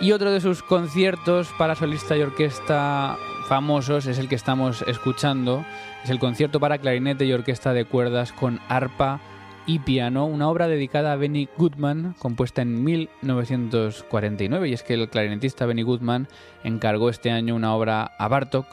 Y 0.04 0.12
otro 0.12 0.30
de 0.30 0.42
sus 0.42 0.62
conciertos 0.62 1.48
para 1.56 1.74
solista 1.74 2.14
y 2.14 2.20
orquesta 2.20 3.16
famosos 3.48 4.04
es 4.04 4.18
el 4.18 4.28
que 4.28 4.34
estamos 4.34 4.84
escuchando. 4.86 5.64
Es 6.04 6.10
el 6.10 6.18
concierto 6.18 6.60
para 6.60 6.76
clarinete 6.76 7.24
y 7.24 7.32
orquesta 7.32 7.72
de 7.72 7.86
cuerdas 7.86 8.30
con 8.34 8.60
arpa 8.68 9.22
y 9.64 9.78
piano, 9.78 10.26
una 10.26 10.50
obra 10.50 10.68
dedicada 10.68 11.12
a 11.12 11.16
Benny 11.16 11.48
Goodman, 11.56 12.14
compuesta 12.18 12.60
en 12.60 12.84
1949. 12.84 14.68
Y 14.68 14.74
es 14.74 14.82
que 14.82 14.92
el 14.92 15.08
clarinetista 15.08 15.64
Benny 15.64 15.80
Goodman 15.80 16.28
encargó 16.64 17.08
este 17.08 17.30
año 17.30 17.54
una 17.54 17.74
obra 17.74 18.12
a 18.18 18.28
Bartok, 18.28 18.66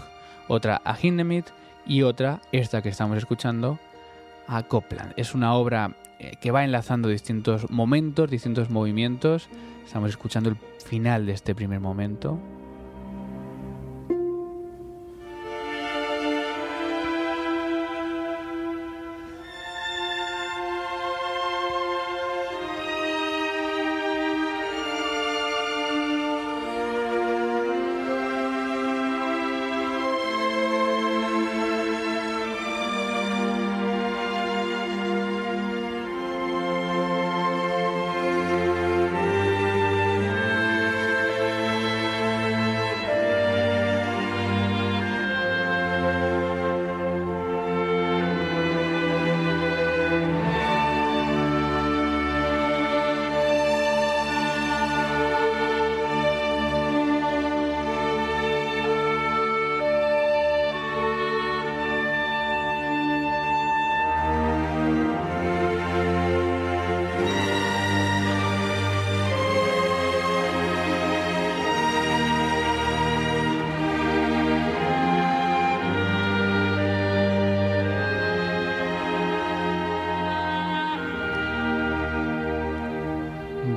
otra 0.49 0.81
a 0.83 0.97
Hindemith 1.01 1.47
y 1.87 2.01
otra, 2.01 2.41
esta 2.51 2.81
que 2.81 2.89
estamos 2.89 3.17
escuchando, 3.17 3.79
a 4.49 4.63
Copland. 4.63 5.13
Es 5.15 5.33
una 5.33 5.53
obra 5.53 5.95
que 6.39 6.51
va 6.51 6.63
enlazando 6.63 7.10
distintos 7.10 7.69
momentos, 7.69 8.29
distintos 8.29 8.69
movimientos. 8.69 9.49
Estamos 9.86 10.10
escuchando 10.10 10.49
el 10.49 10.57
final 10.86 11.25
de 11.25 11.34
este 11.34 11.55
primer 11.55 11.79
momento. 11.79 12.39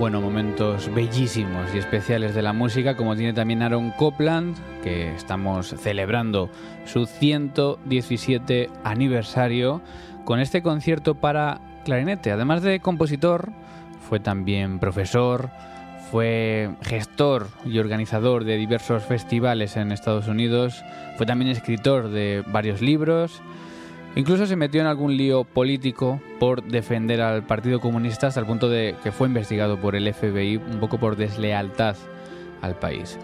Bueno, 0.05 0.21
momentos 0.21 0.93
bellísimos 0.93 1.75
y 1.75 1.79
especiales 1.79 2.35
de 2.35 2.43
la 2.43 2.53
música, 2.53 2.95
como 2.95 3.17
tiene 3.17 3.33
también 3.33 3.63
Aaron 3.63 3.91
Copland, 3.93 4.55
que 4.83 5.15
estamos 5.15 5.75
celebrando 5.79 6.51
su 6.85 7.07
117 7.07 8.69
aniversario 8.85 9.81
con 10.27 10.41
este 10.41 10.61
concierto 10.61 11.15
para 11.15 11.59
clarinete. 11.87 12.31
Además 12.33 12.61
de 12.61 12.81
compositor, 12.81 13.49
fue 14.07 14.21
también 14.21 14.79
profesor, 14.79 15.49
fue 16.11 16.69
gestor 16.83 17.49
y 17.65 17.79
organizador 17.79 18.45
de 18.45 18.59
diversos 18.59 19.05
festivales 19.05 19.75
en 19.79 19.91
Estados 19.91 20.29
Unidos, 20.29 20.85
fue 21.17 21.25
también 21.25 21.51
escritor 21.51 22.11
de 22.11 22.45
varios 22.47 22.83
libros, 22.83 23.41
Incluso 24.17 24.47
se 24.47 24.55
metió 24.55 24.81
en 24.81 24.87
algún 24.87 25.17
lío 25.17 25.43
político 25.43 26.21
por 26.39 26.63
defender 26.63 27.21
al 27.21 27.45
Partido 27.45 27.81
Comunista 27.81 28.29
hasta 28.29 28.41
el 28.41 28.47
punto 28.47 28.69
de 28.69 28.95
que 29.03 29.11
fue 29.11 29.27
investigado 29.27 29.77
por 29.81 29.97
el 29.97 30.13
FBI 30.13 30.57
un 30.57 30.79
poco 30.79 30.99
por 30.99 31.17
deslealtad 31.17 31.97
al 32.63 32.77
país. 32.79 33.19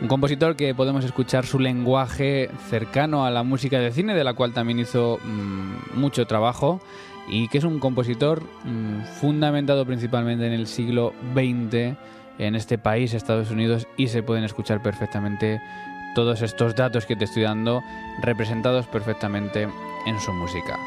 Un 0.00 0.08
compositor 0.08 0.56
que 0.56 0.74
podemos 0.74 1.04
escuchar 1.04 1.46
su 1.46 1.60
lenguaje 1.60 2.50
cercano 2.68 3.24
a 3.24 3.30
la 3.30 3.44
música 3.44 3.78
de 3.78 3.92
cine, 3.92 4.14
de 4.14 4.24
la 4.24 4.34
cual 4.34 4.52
también 4.52 4.80
hizo 4.80 5.20
mmm, 5.24 6.00
mucho 6.00 6.26
trabajo, 6.26 6.80
y 7.28 7.46
que 7.46 7.58
es 7.58 7.64
un 7.64 7.78
compositor 7.78 8.42
mmm, 8.64 9.02
fundamentado 9.20 9.86
principalmente 9.86 10.44
en 10.44 10.54
el 10.54 10.66
siglo 10.66 11.12
XX 11.34 11.96
en 12.38 12.56
este 12.56 12.78
país, 12.78 13.14
Estados 13.14 13.52
Unidos, 13.52 13.86
y 13.96 14.08
se 14.08 14.24
pueden 14.24 14.42
escuchar 14.42 14.82
perfectamente 14.82 15.60
todos 16.16 16.42
estos 16.42 16.74
datos 16.74 17.06
que 17.06 17.14
te 17.14 17.24
estoy 17.24 17.44
dando 17.44 17.80
representados 18.22 18.88
perfectamente 18.88 19.68
en 20.06 20.20
su 20.20 20.32
música. 20.32 20.78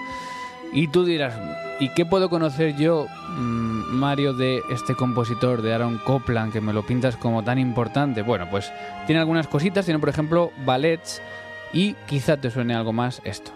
Y 0.74 0.88
tú 0.90 1.06
dirás, 1.06 1.34
¿y 1.80 1.90
qué 1.90 2.06
puedo 2.06 2.30
conocer 2.30 2.76
yo, 2.76 3.08
mmm, 3.38 3.96
Mario, 3.96 4.34
de 4.34 4.62
este 4.70 4.96
compositor, 4.96 5.62
de 5.62 5.74
Aaron 5.74 6.00
Copland, 6.00 6.52
que 6.52 6.62
me 6.62 6.74
lo 6.74 6.86
pintas 6.86 7.16
como 7.16 7.44
tan 7.44 7.60
importante? 7.60 8.22
Bueno, 8.22 8.48
pues 8.50 8.72
tiene 9.06 9.20
algunas 9.20 9.48
cositas, 9.48 9.86
tiene 9.86 10.00
por 10.00 10.10
ejemplo 10.10 10.52
ballets 10.66 11.22
y 11.72 11.94
quizá 12.08 12.38
te 12.38 12.52
suene 12.52 12.76
algo 12.76 12.94
más 12.94 13.22
esto. 13.24 13.52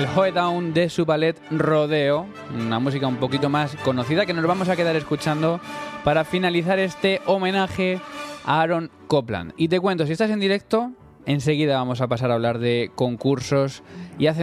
El 0.00 0.06
Hoedown 0.16 0.72
de 0.72 0.88
su 0.88 1.04
ballet 1.04 1.38
Rodeo, 1.50 2.26
una 2.58 2.78
música 2.78 3.06
un 3.06 3.16
poquito 3.16 3.50
más 3.50 3.76
conocida 3.84 4.24
que 4.24 4.32
nos 4.32 4.46
vamos 4.46 4.70
a 4.70 4.76
quedar 4.76 4.96
escuchando 4.96 5.60
para 6.04 6.24
finalizar 6.24 6.78
este 6.78 7.20
homenaje 7.26 8.00
a 8.46 8.62
Aaron 8.62 8.90
Copland. 9.08 9.52
Y 9.58 9.68
te 9.68 9.78
cuento, 9.78 10.06
si 10.06 10.12
estás 10.12 10.30
en 10.30 10.40
directo, 10.40 10.92
enseguida 11.26 11.76
vamos 11.76 12.00
a 12.00 12.08
pasar 12.08 12.30
a 12.30 12.34
hablar 12.34 12.60
de 12.60 12.90
concursos 12.94 13.82
y 14.18 14.26
a, 14.28 14.34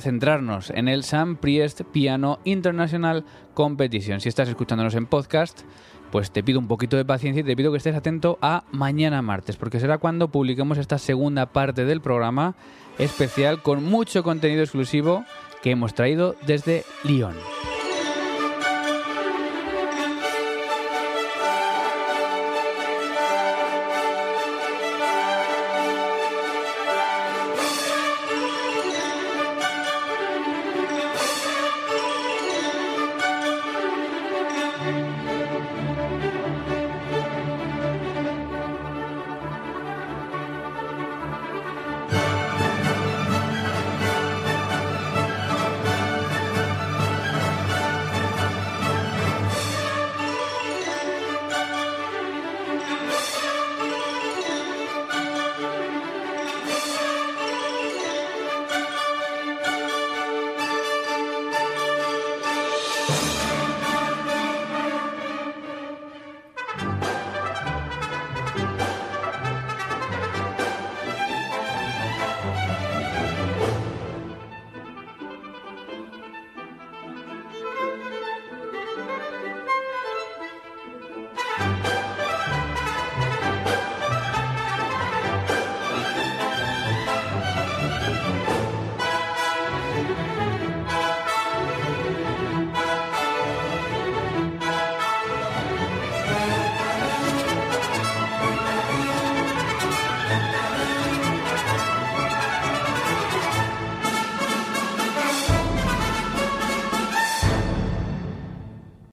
centrarnos 0.00 0.70
en 0.70 0.88
el 0.88 1.04
Sam 1.04 1.36
Priest 1.36 1.82
Piano 1.82 2.40
International 2.42 3.24
Competition. 3.54 4.20
Si 4.20 4.28
estás 4.28 4.48
escuchándonos 4.48 4.96
en 4.96 5.06
podcast, 5.06 5.60
pues 6.14 6.30
te 6.30 6.44
pido 6.44 6.60
un 6.60 6.68
poquito 6.68 6.96
de 6.96 7.04
paciencia 7.04 7.40
y 7.40 7.42
te 7.42 7.56
pido 7.56 7.72
que 7.72 7.78
estés 7.78 7.96
atento 7.96 8.38
a 8.40 8.62
mañana 8.70 9.20
martes, 9.20 9.56
porque 9.56 9.80
será 9.80 9.98
cuando 9.98 10.28
publiquemos 10.28 10.78
esta 10.78 10.96
segunda 10.96 11.46
parte 11.46 11.84
del 11.84 12.00
programa 12.00 12.54
especial 13.00 13.62
con 13.62 13.82
mucho 13.82 14.22
contenido 14.22 14.62
exclusivo 14.62 15.24
que 15.60 15.72
hemos 15.72 15.92
traído 15.92 16.36
desde 16.46 16.84
Lyon. 17.02 17.34